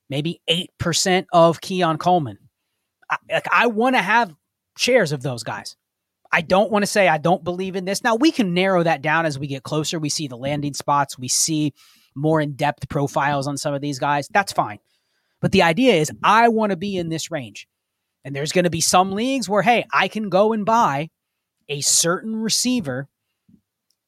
maybe 0.09 0.41
8% 0.49 1.27
of 1.33 1.61
Keon 1.61 1.99
Coleman. 1.99 2.39
I, 3.11 3.17
like 3.31 3.49
I 3.51 3.67
want 3.67 3.97
to 3.97 4.03
have 4.03 4.35
shares 4.77 5.13
of 5.13 5.23
those 5.23 5.43
guys. 5.43 5.77
I 6.33 6.41
don't 6.41 6.73
want 6.73 6.83
to 6.83 6.87
say 6.91 7.07
I 7.07 7.19
don't 7.19 7.45
believe 7.45 7.77
in 7.77 7.85
this. 7.85 8.03
Now 8.03 8.17
we 8.17 8.33
can 8.33 8.55
narrow 8.55 8.83
that 8.83 9.03
down 9.03 9.25
as 9.25 9.39
we 9.39 9.47
get 9.47 9.63
closer. 9.63 9.99
We 9.99 10.09
see 10.09 10.27
the 10.27 10.37
landing 10.37 10.75
spots, 10.75 11.19
we 11.19 11.29
see 11.29 11.75
more 12.17 12.41
in-depth 12.41 12.89
profiles 12.89 13.47
on 13.47 13.57
some 13.57 13.75
of 13.75 13.81
these 13.81 13.99
guys. 13.99 14.29
That's 14.33 14.53
fine. 14.53 14.79
But 15.41 15.53
the 15.53 15.63
idea 15.63 15.95
is 15.95 16.11
I 16.23 16.49
want 16.49 16.71
to 16.71 16.77
be 16.77 16.97
in 16.97 17.09
this 17.09 17.31
range. 17.31 17.69
And 18.25 18.35
there's 18.35 18.53
going 18.53 18.65
to 18.65 18.71
be 18.71 18.81
some 18.81 19.13
leagues 19.13 19.49
where 19.49 19.63
hey, 19.63 19.85
I 19.93 20.09
can 20.09 20.29
go 20.29 20.53
and 20.53 20.65
buy 20.65 21.11
a 21.69 21.81
certain 21.83 22.37
receiver 22.37 23.09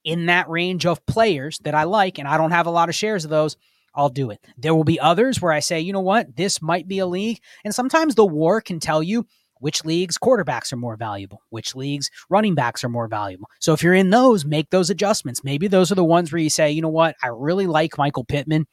in 0.04 0.26
that 0.26 0.48
range 0.48 0.86
of 0.86 1.04
players 1.04 1.58
that 1.64 1.74
I 1.74 1.82
like, 1.82 2.18
and 2.18 2.28
I 2.28 2.38
don't 2.38 2.52
have 2.52 2.66
a 2.66 2.70
lot 2.70 2.88
of 2.88 2.94
shares 2.94 3.24
of 3.24 3.30
those, 3.30 3.56
I'll 3.96 4.10
do 4.10 4.30
it. 4.30 4.44
There 4.58 4.74
will 4.74 4.84
be 4.84 5.00
others 5.00 5.40
where 5.40 5.52
I 5.52 5.60
say, 5.60 5.80
you 5.80 5.92
know 5.92 6.00
what, 6.00 6.36
this 6.36 6.60
might 6.60 6.86
be 6.86 6.98
a 6.98 7.06
league. 7.06 7.40
And 7.64 7.74
sometimes 7.74 8.14
the 8.14 8.26
war 8.26 8.60
can 8.60 8.78
tell 8.78 9.02
you 9.02 9.26
which 9.58 9.86
leagues 9.86 10.18
quarterbacks 10.18 10.70
are 10.72 10.76
more 10.76 10.96
valuable, 10.96 11.40
which 11.48 11.74
leagues 11.74 12.10
running 12.28 12.54
backs 12.54 12.84
are 12.84 12.90
more 12.90 13.08
valuable. 13.08 13.48
So 13.58 13.72
if 13.72 13.82
you're 13.82 13.94
in 13.94 14.10
those, 14.10 14.44
make 14.44 14.68
those 14.68 14.90
adjustments. 14.90 15.42
Maybe 15.42 15.66
those 15.66 15.90
are 15.90 15.94
the 15.94 16.04
ones 16.04 16.30
where 16.30 16.42
you 16.42 16.50
say, 16.50 16.70
you 16.70 16.82
know 16.82 16.90
what, 16.90 17.16
I 17.22 17.28
really 17.28 17.66
like 17.66 17.96
Michael 17.96 18.24
Pittman, 18.24 18.66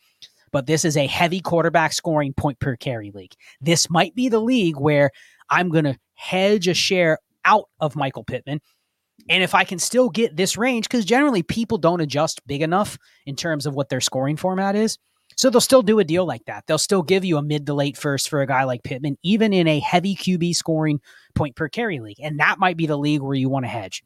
but 0.52 0.66
this 0.66 0.84
is 0.84 0.98
a 0.98 1.08
heavy 1.08 1.40
quarterback 1.40 1.94
scoring 1.94 2.34
point 2.34 2.60
per 2.60 2.76
carry 2.76 3.12
league. 3.12 3.34
This 3.62 3.90
might 3.90 4.14
be 4.14 4.28
the 4.28 4.42
league 4.42 4.78
where 4.78 5.12
I'm 5.50 5.70
going 5.70 5.86
to 5.86 5.98
hedge 6.16 6.68
a 6.68 6.74
share 6.74 7.20
out 7.46 7.70
of 7.80 7.96
Michael 7.96 8.26
Pittman 8.26 8.60
and 9.30 9.44
if 9.44 9.56
I 9.56 9.64
can 9.64 9.80
still 9.80 10.10
get 10.10 10.36
this 10.36 10.58
range, 10.58 10.88
because 10.88 11.06
generally 11.06 11.44
people 11.44 11.78
don't 11.78 12.02
adjust 12.02 12.46
big 12.46 12.62
enough 12.62 12.98
in 13.26 13.36
terms 13.36 13.66
of 13.66 13.76
what 13.76 13.90
their 13.90 14.02
scoring 14.02 14.38
format 14.38 14.76
is. 14.76 14.98
So 15.36 15.50
they'll 15.50 15.62
still 15.62 15.82
do 15.82 16.00
a 16.00 16.04
deal 16.04 16.26
like 16.26 16.46
that. 16.46 16.66
They'll 16.68 16.78
still 16.78 17.04
give 17.04 17.26
you 17.26 17.38
a 17.38 17.42
mid 17.42 17.66
to 17.66 17.74
late 17.74 17.98
first 17.98 18.30
for 18.30 18.42
a 18.42 18.48
guy 18.48 18.64
like 18.64 18.84
Pittman, 18.84 19.18
even 19.24 19.54
in 19.54 19.68
a 19.68 19.80
heavy 19.80 20.16
QB 20.16 20.56
scoring 20.56 21.02
point 21.34 21.56
per 21.56 21.70
carry 21.70 22.00
league. 22.00 22.20
And 22.22 22.40
that 22.40 22.60
might 22.60 22.78
be 22.78 22.88
the 22.88 22.98
league 22.98 23.22
where 23.22 23.36
you 23.36 23.50
want 23.50 23.66
to 23.66 23.70
hedge. 23.70 24.04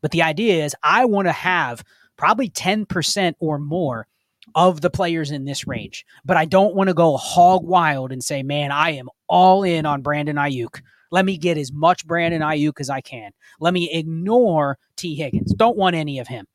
But 0.00 0.10
the 0.10 0.22
idea 0.22 0.64
is 0.64 0.76
I 0.82 1.04
want 1.04 1.28
to 1.28 1.32
have 1.32 1.84
probably 2.16 2.50
10% 2.50 3.34
or 3.38 3.58
more 3.58 4.06
of 4.54 4.80
the 4.80 4.90
players 4.90 5.30
in 5.30 5.44
this 5.44 5.66
range. 5.66 6.06
But 6.24 6.36
I 6.36 6.44
don't 6.44 6.74
want 6.74 6.88
to 6.88 6.94
go 6.94 7.16
hog 7.16 7.64
wild 7.64 8.12
and 8.12 8.22
say, 8.22 8.42
man, 8.42 8.72
I 8.72 8.92
am 8.92 9.08
all 9.28 9.62
in 9.62 9.86
on 9.86 10.02
Brandon 10.02 10.36
Aiyuk 10.36 10.80
let 11.10 11.24
me 11.24 11.36
get 11.38 11.58
as 11.58 11.72
much 11.72 12.06
Brandon 12.06 12.42
Aiyuk 12.42 12.80
as 12.80 12.90
I 12.90 13.00
can. 13.00 13.32
Let 13.60 13.74
me 13.74 13.90
ignore 13.92 14.78
Tee 14.96 15.14
Higgins. 15.14 15.54
Don't 15.54 15.76
want 15.76 15.96
any 15.96 16.18
of 16.18 16.28
him. 16.28 16.46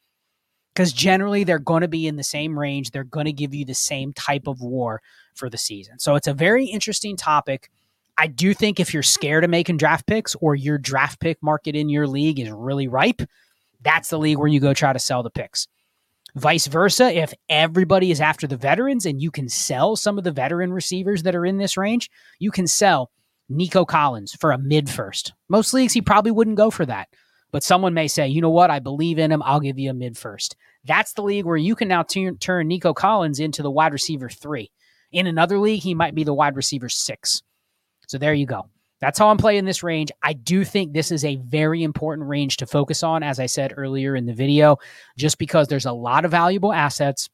Because 0.73 0.91
generally 0.91 1.43
they're 1.43 1.59
going 1.59 1.81
to 1.81 1.87
be 1.87 2.07
in 2.07 2.15
the 2.15 2.23
same 2.23 2.57
range. 2.57 2.91
They're 2.91 3.03
going 3.03 3.27
to 3.27 3.33
give 3.33 3.53
you 3.53 3.63
the 3.63 3.75
same 3.75 4.11
type 4.13 4.47
of 4.47 4.61
war 4.61 5.01
for 5.35 5.49
the 5.49 5.57
season. 5.57 5.99
So 5.99 6.15
it's 6.15 6.27
a 6.27 6.33
very 6.33 6.65
interesting 6.65 7.15
topic. 7.15 7.69
I 8.17 8.27
do 8.27 8.53
think 8.53 8.79
if 8.79 8.93
you're 8.93 9.03
scared 9.03 9.43
of 9.43 9.49
making 9.49 9.77
draft 9.77 10.07
picks 10.07 10.35
or 10.35 10.55
your 10.55 10.77
draft 10.77 11.19
pick 11.19 11.41
market 11.41 11.75
in 11.75 11.89
your 11.89 12.07
league 12.07 12.39
is 12.39 12.51
really 12.51 12.87
ripe, 12.87 13.21
that's 13.81 14.09
the 14.09 14.19
league 14.19 14.37
where 14.37 14.47
you 14.47 14.59
go 14.59 14.73
try 14.73 14.93
to 14.93 14.99
sell 14.99 15.23
the 15.23 15.29
picks. 15.29 15.67
Vice 16.35 16.65
versa, 16.65 17.15
if 17.15 17.33
everybody 17.47 18.09
is 18.09 18.19
after 18.19 18.47
the 18.47 18.57
veterans 18.57 19.05
and 19.05 19.21
you 19.21 19.29
can 19.29 19.47
sell 19.47 19.95
some 19.95 20.17
of 20.17 20.23
the 20.23 20.31
veteran 20.31 20.73
receivers 20.73 21.23
that 21.23 21.35
are 21.35 21.45
in 21.45 21.57
this 21.57 21.77
range, 21.77 22.09
you 22.39 22.49
can 22.49 22.65
sell 22.65 23.11
Nico 23.49 23.85
Collins 23.85 24.33
for 24.33 24.51
a 24.51 24.57
mid 24.57 24.89
first. 24.89 25.33
Most 25.47 25.73
leagues, 25.73 25.93
he 25.93 26.01
probably 26.01 26.31
wouldn't 26.31 26.57
go 26.57 26.71
for 26.71 26.85
that. 26.87 27.09
But 27.53 27.63
someone 27.63 27.93
may 27.93 28.07
say, 28.07 28.27
you 28.27 28.41
know 28.41 28.49
what? 28.49 28.71
I 28.71 28.79
believe 28.79 29.19
in 29.19 29.31
him. 29.31 29.43
I'll 29.43 29.59
give 29.59 29.77
you 29.77 29.91
a 29.91 29.93
mid 29.93 30.17
first. 30.17 30.57
That's 30.83 31.13
the 31.13 31.21
league 31.21 31.45
where 31.45 31.55
you 31.55 31.75
can 31.75 31.87
now 31.87 32.01
t- 32.01 32.31
turn 32.31 32.67
Nico 32.67 32.93
Collins 32.93 33.39
into 33.39 33.61
the 33.61 33.71
wide 33.71 33.93
receiver 33.93 34.27
three. 34.27 34.71
In 35.11 35.27
another 35.27 35.59
league, 35.59 35.83
he 35.83 35.93
might 35.93 36.15
be 36.15 36.23
the 36.23 36.33
wide 36.33 36.55
receiver 36.55 36.89
six. 36.89 37.43
So 38.07 38.17
there 38.17 38.33
you 38.33 38.47
go. 38.47 38.69
That's 38.99 39.19
how 39.19 39.29
I'm 39.29 39.37
playing 39.37 39.65
this 39.65 39.83
range. 39.83 40.11
I 40.23 40.33
do 40.33 40.63
think 40.65 40.93
this 40.93 41.11
is 41.11 41.23
a 41.23 41.35
very 41.35 41.83
important 41.83 42.27
range 42.27 42.57
to 42.57 42.65
focus 42.65 43.03
on, 43.03 43.21
as 43.21 43.39
I 43.39 43.45
said 43.45 43.73
earlier 43.77 44.15
in 44.15 44.25
the 44.25 44.33
video, 44.33 44.77
just 45.15 45.37
because 45.37 45.67
there's 45.67 45.85
a 45.85 45.91
lot 45.93 46.25
of 46.25 46.31
valuable 46.31 46.73
assets 46.73 47.29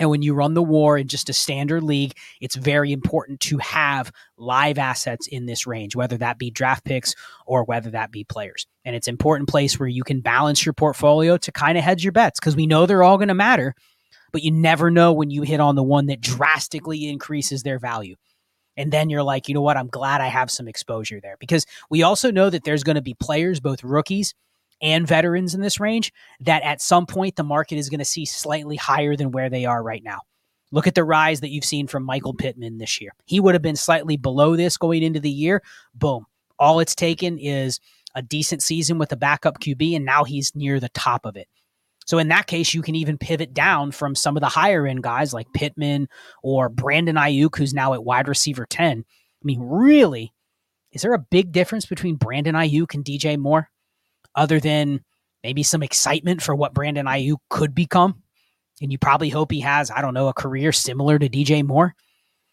and 0.00 0.08
when 0.08 0.22
you 0.22 0.32
run 0.32 0.54
the 0.54 0.62
war 0.62 0.96
in 0.96 1.06
just 1.06 1.28
a 1.28 1.34
standard 1.34 1.82
league, 1.82 2.14
it's 2.40 2.56
very 2.56 2.92
important 2.92 3.40
to 3.40 3.58
have 3.58 4.10
live 4.38 4.78
assets 4.78 5.26
in 5.26 5.44
this 5.44 5.66
range, 5.66 5.94
whether 5.94 6.16
that 6.16 6.38
be 6.38 6.50
draft 6.50 6.84
picks 6.84 7.14
or 7.46 7.64
whether 7.64 7.90
that 7.90 8.10
be 8.10 8.24
players. 8.24 8.66
And 8.86 8.96
it's 8.96 9.06
an 9.06 9.12
important 9.12 9.50
place 9.50 9.78
where 9.78 9.88
you 9.88 10.02
can 10.02 10.20
balance 10.20 10.64
your 10.64 10.72
portfolio 10.72 11.36
to 11.36 11.52
kind 11.52 11.76
of 11.76 11.84
hedge 11.84 12.02
your 12.02 12.12
bets 12.12 12.40
because 12.40 12.56
we 12.56 12.66
know 12.66 12.86
they're 12.86 13.02
all 13.02 13.18
going 13.18 13.28
to 13.28 13.34
matter, 13.34 13.74
but 14.32 14.42
you 14.42 14.50
never 14.50 14.90
know 14.90 15.12
when 15.12 15.30
you 15.30 15.42
hit 15.42 15.60
on 15.60 15.74
the 15.74 15.82
one 15.82 16.06
that 16.06 16.22
drastically 16.22 17.08
increases 17.08 17.62
their 17.62 17.78
value. 17.78 18.16
And 18.78 18.90
then 18.90 19.10
you're 19.10 19.22
like, 19.22 19.48
you 19.48 19.54
know 19.54 19.60
what? 19.60 19.76
I'm 19.76 19.88
glad 19.88 20.22
I 20.22 20.28
have 20.28 20.50
some 20.50 20.68
exposure 20.68 21.20
there 21.20 21.36
because 21.38 21.66
we 21.90 22.02
also 22.02 22.30
know 22.30 22.48
that 22.48 22.64
there's 22.64 22.82
going 22.84 22.96
to 22.96 23.02
be 23.02 23.12
players, 23.12 23.60
both 23.60 23.84
rookies 23.84 24.34
and 24.82 25.06
veterans 25.06 25.54
in 25.54 25.60
this 25.60 25.80
range 25.80 26.12
that 26.40 26.62
at 26.64 26.82
some 26.82 27.06
point 27.06 27.36
the 27.36 27.44
market 27.44 27.76
is 27.76 27.88
going 27.88 28.00
to 28.00 28.04
see 28.04 28.26
slightly 28.26 28.76
higher 28.76 29.16
than 29.16 29.30
where 29.30 29.48
they 29.48 29.64
are 29.64 29.82
right 29.82 30.02
now. 30.02 30.18
Look 30.72 30.86
at 30.86 30.94
the 30.94 31.04
rise 31.04 31.40
that 31.40 31.50
you've 31.50 31.64
seen 31.64 31.86
from 31.86 32.02
Michael 32.02 32.34
Pittman 32.34 32.78
this 32.78 33.00
year. 33.00 33.12
He 33.26 33.40
would 33.40 33.54
have 33.54 33.62
been 33.62 33.76
slightly 33.76 34.16
below 34.16 34.56
this 34.56 34.76
going 34.76 35.02
into 35.02 35.20
the 35.20 35.30
year. 35.30 35.62
Boom. 35.94 36.26
All 36.58 36.80
it's 36.80 36.94
taken 36.94 37.38
is 37.38 37.78
a 38.14 38.22
decent 38.22 38.62
season 38.62 38.98
with 38.98 39.12
a 39.12 39.16
backup 39.16 39.60
QB, 39.60 39.96
and 39.96 40.04
now 40.04 40.24
he's 40.24 40.54
near 40.54 40.80
the 40.80 40.88
top 40.90 41.26
of 41.26 41.36
it. 41.36 41.46
So 42.06 42.18
in 42.18 42.28
that 42.28 42.46
case, 42.46 42.74
you 42.74 42.82
can 42.82 42.94
even 42.94 43.18
pivot 43.18 43.54
down 43.54 43.92
from 43.92 44.14
some 44.14 44.36
of 44.36 44.40
the 44.40 44.48
higher 44.48 44.86
end 44.86 45.02
guys 45.02 45.32
like 45.32 45.52
Pittman 45.54 46.08
or 46.42 46.68
Brandon 46.68 47.16
Aiyuk, 47.16 47.56
who's 47.56 47.74
now 47.74 47.94
at 47.94 48.04
wide 48.04 48.28
receiver 48.28 48.66
10. 48.66 48.98
I 48.98 49.44
mean, 49.44 49.60
really, 49.60 50.32
is 50.92 51.02
there 51.02 51.14
a 51.14 51.18
big 51.18 51.52
difference 51.52 51.86
between 51.86 52.16
Brandon 52.16 52.54
Aiyuk 52.54 52.94
and 52.94 53.04
DJ 53.04 53.38
Moore? 53.38 53.70
Other 54.34 54.60
than 54.60 55.00
maybe 55.42 55.62
some 55.62 55.82
excitement 55.82 56.42
for 56.42 56.54
what 56.54 56.74
Brandon 56.74 57.06
Aiyuk 57.06 57.38
could 57.50 57.74
become. 57.74 58.22
And 58.80 58.90
you 58.90 58.98
probably 58.98 59.28
hope 59.28 59.52
he 59.52 59.60
has, 59.60 59.90
I 59.90 60.00
don't 60.00 60.14
know, 60.14 60.28
a 60.28 60.34
career 60.34 60.72
similar 60.72 61.18
to 61.18 61.28
DJ 61.28 61.64
Moore. 61.64 61.94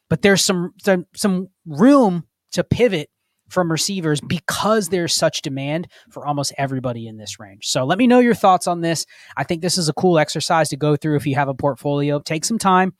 But 0.09 0.21
there's 0.21 0.43
some 0.43 0.73
some, 0.81 1.05
some 1.15 1.47
room 1.65 2.25
to 2.51 2.63
pivot 2.63 3.09
from 3.49 3.71
receivers 3.71 4.21
because 4.21 4.89
there's 4.89 5.13
such 5.13 5.41
demand 5.41 5.87
for 6.11 6.25
almost 6.25 6.53
everybody 6.57 7.07
in 7.07 7.17
this 7.17 7.39
range. 7.39 7.65
So 7.65 7.83
let 7.83 7.97
me 7.97 8.07
know 8.07 8.19
your 8.19 8.35
thoughts 8.35 8.67
on 8.67 8.81
this. 8.81 9.05
I 9.37 9.43
think 9.43 9.61
this 9.61 9.77
is 9.77 9.89
a 9.89 9.93
cool 9.93 10.19
exercise 10.19 10.69
to 10.69 10.77
go 10.77 10.95
through 10.95 11.15
if 11.15 11.25
you 11.25 11.35
have 11.35 11.47
a 11.47 11.53
portfolio. 11.53 12.19
Take 12.19 12.45
some 12.45 12.59
time, 12.59 12.93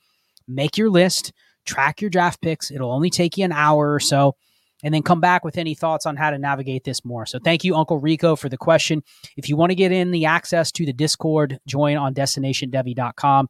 make 0.47 0.77
your 0.77 0.89
list, 0.89 1.33
track 1.65 2.01
your 2.01 2.09
draft 2.09 2.41
picks. 2.41 2.71
It'll 2.71 2.91
only 2.91 3.09
take 3.09 3.37
you 3.37 3.45
an 3.45 3.51
hour 3.51 3.93
or 3.93 3.99
so 3.99 4.35
and 4.83 4.93
then 4.93 5.03
come 5.03 5.19
back 5.19 5.43
with 5.43 5.57
any 5.57 5.75
thoughts 5.75 6.05
on 6.05 6.15
how 6.15 6.29
to 6.29 6.37
navigate 6.37 6.83
this 6.83 7.03
more. 7.03 7.25
So 7.25 7.39
thank 7.39 7.63
you, 7.63 7.75
Uncle 7.75 7.99
Rico, 7.99 8.35
for 8.35 8.49
the 8.49 8.57
question. 8.57 9.03
If 9.37 9.49
you 9.49 9.57
want 9.57 9.71
to 9.71 9.75
get 9.75 9.91
in 9.91 10.11
the 10.11 10.25
access 10.25 10.71
to 10.73 10.85
the 10.85 10.93
Discord, 10.93 11.59
join 11.65 11.97
on 11.97 12.13
destinationdevy.com. 12.13 13.49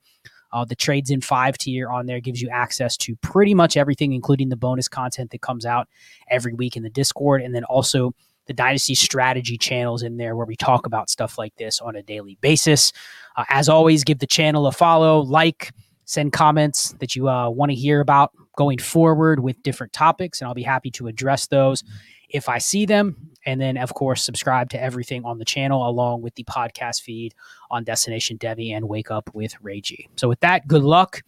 Uh, 0.51 0.65
the 0.65 0.75
trades 0.75 1.11
in 1.11 1.21
five 1.21 1.57
tier 1.57 1.89
on 1.89 2.07
there 2.07 2.19
gives 2.19 2.41
you 2.41 2.49
access 2.49 2.97
to 2.97 3.15
pretty 3.17 3.53
much 3.53 3.77
everything, 3.77 4.13
including 4.13 4.49
the 4.49 4.55
bonus 4.55 4.87
content 4.87 5.29
that 5.31 5.41
comes 5.41 5.65
out 5.65 5.87
every 6.29 6.53
week 6.53 6.75
in 6.75 6.81
the 6.81 6.89
Discord, 6.89 7.41
and 7.41 7.53
then 7.53 7.63
also 7.65 8.13
the 8.47 8.53
Dynasty 8.53 8.95
strategy 8.95 9.59
channels 9.59 10.01
in 10.01 10.17
there 10.17 10.35
where 10.35 10.47
we 10.47 10.55
talk 10.55 10.87
about 10.87 11.07
stuff 11.07 11.37
like 11.37 11.55
this 11.57 11.79
on 11.79 11.95
a 11.95 12.01
daily 12.01 12.35
basis. 12.41 12.91
Uh, 13.37 13.45
as 13.49 13.69
always, 13.69 14.03
give 14.03 14.17
the 14.17 14.27
channel 14.27 14.65
a 14.65 14.71
follow, 14.71 15.19
like, 15.19 15.71
send 16.05 16.33
comments 16.33 16.95
that 16.99 17.15
you 17.15 17.29
uh, 17.29 17.47
want 17.47 17.69
to 17.69 17.75
hear 17.75 17.99
about 17.99 18.31
going 18.59 18.77
forward 18.77 19.39
with 19.39 19.63
different 19.63 19.93
topics, 19.93 20.41
and 20.41 20.49
I'll 20.49 20.53
be 20.53 20.63
happy 20.63 20.91
to 20.91 21.07
address 21.07 21.47
those 21.47 21.81
if 22.29 22.49
I 22.49 22.57
see 22.57 22.85
them. 22.85 23.15
And 23.45 23.61
then, 23.61 23.77
of 23.77 23.93
course, 23.93 24.21
subscribe 24.21 24.69
to 24.71 24.83
everything 24.83 25.23
on 25.23 25.39
the 25.39 25.45
channel 25.45 25.87
along 25.87 26.23
with 26.23 26.35
the 26.35 26.43
podcast 26.43 27.01
feed 27.01 27.33
on 27.71 27.85
Destination 27.85 28.37
Devy 28.37 28.75
and 28.75 28.89
Wake 28.89 29.11
Up 29.11 29.29
with 29.33 29.55
G. 29.81 30.09
So, 30.17 30.27
with 30.27 30.41
that, 30.41 30.67
good 30.67 30.83
luck. 30.83 31.21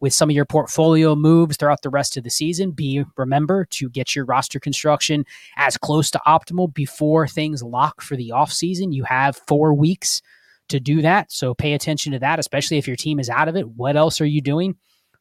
with 0.00 0.14
some 0.14 0.30
of 0.30 0.34
your 0.36 0.44
portfolio 0.44 1.14
moves 1.14 1.56
throughout 1.56 1.82
the 1.82 1.90
rest 1.90 2.16
of 2.16 2.24
the 2.24 2.30
season. 2.30 2.70
Be 2.70 3.04
remember 3.16 3.64
to 3.66 3.88
get 3.90 4.14
your 4.14 4.24
roster 4.24 4.60
construction 4.60 5.24
as 5.56 5.76
close 5.76 6.10
to 6.12 6.20
optimal 6.26 6.72
before 6.72 7.26
things 7.26 7.62
lock 7.62 8.00
for 8.00 8.16
the 8.16 8.32
offseason. 8.34 8.92
You 8.92 9.04
have 9.04 9.40
four 9.46 9.74
weeks 9.74 10.22
to 10.68 10.78
do 10.80 11.02
that. 11.02 11.32
So 11.32 11.54
pay 11.54 11.72
attention 11.72 12.12
to 12.12 12.18
that, 12.20 12.38
especially 12.38 12.78
if 12.78 12.86
your 12.86 12.96
team 12.96 13.18
is 13.18 13.30
out 13.30 13.48
of 13.48 13.56
it. 13.56 13.68
What 13.70 13.96
else 13.96 14.20
are 14.20 14.26
you 14.26 14.40
doing 14.40 14.76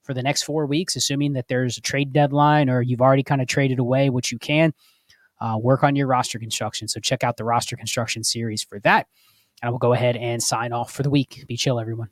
for 0.07 0.13
the 0.13 0.23
next 0.23 0.43
four 0.43 0.65
weeks, 0.65 0.95
assuming 0.95 1.33
that 1.33 1.49
there's 1.49 1.77
a 1.77 1.81
trade 1.81 2.13
deadline 2.13 2.69
or 2.69 2.81
you've 2.81 3.01
already 3.01 3.23
kind 3.23 3.41
of 3.41 3.47
traded 3.47 3.77
away 3.77 4.09
what 4.09 4.31
you 4.31 4.39
can? 4.39 4.73
Uh, 5.39 5.57
work 5.61 5.83
on 5.83 5.95
your 5.95 6.07
roster 6.07 6.39
construction. 6.39 6.87
So 6.87 6.99
check 6.99 7.23
out 7.23 7.37
the 7.37 7.43
roster 7.43 7.75
construction 7.75 8.23
series 8.23 8.63
for 8.63 8.79
that. 8.79 9.05
And 9.61 9.67
I 9.67 9.71
will 9.71 9.77
go 9.77 9.93
ahead 9.93 10.15
and 10.15 10.41
sign 10.41 10.71
off 10.71 10.91
for 10.91 11.03
the 11.03 11.09
week. 11.09 11.43
Be 11.47 11.57
chill, 11.57 11.79
everyone. 11.79 12.09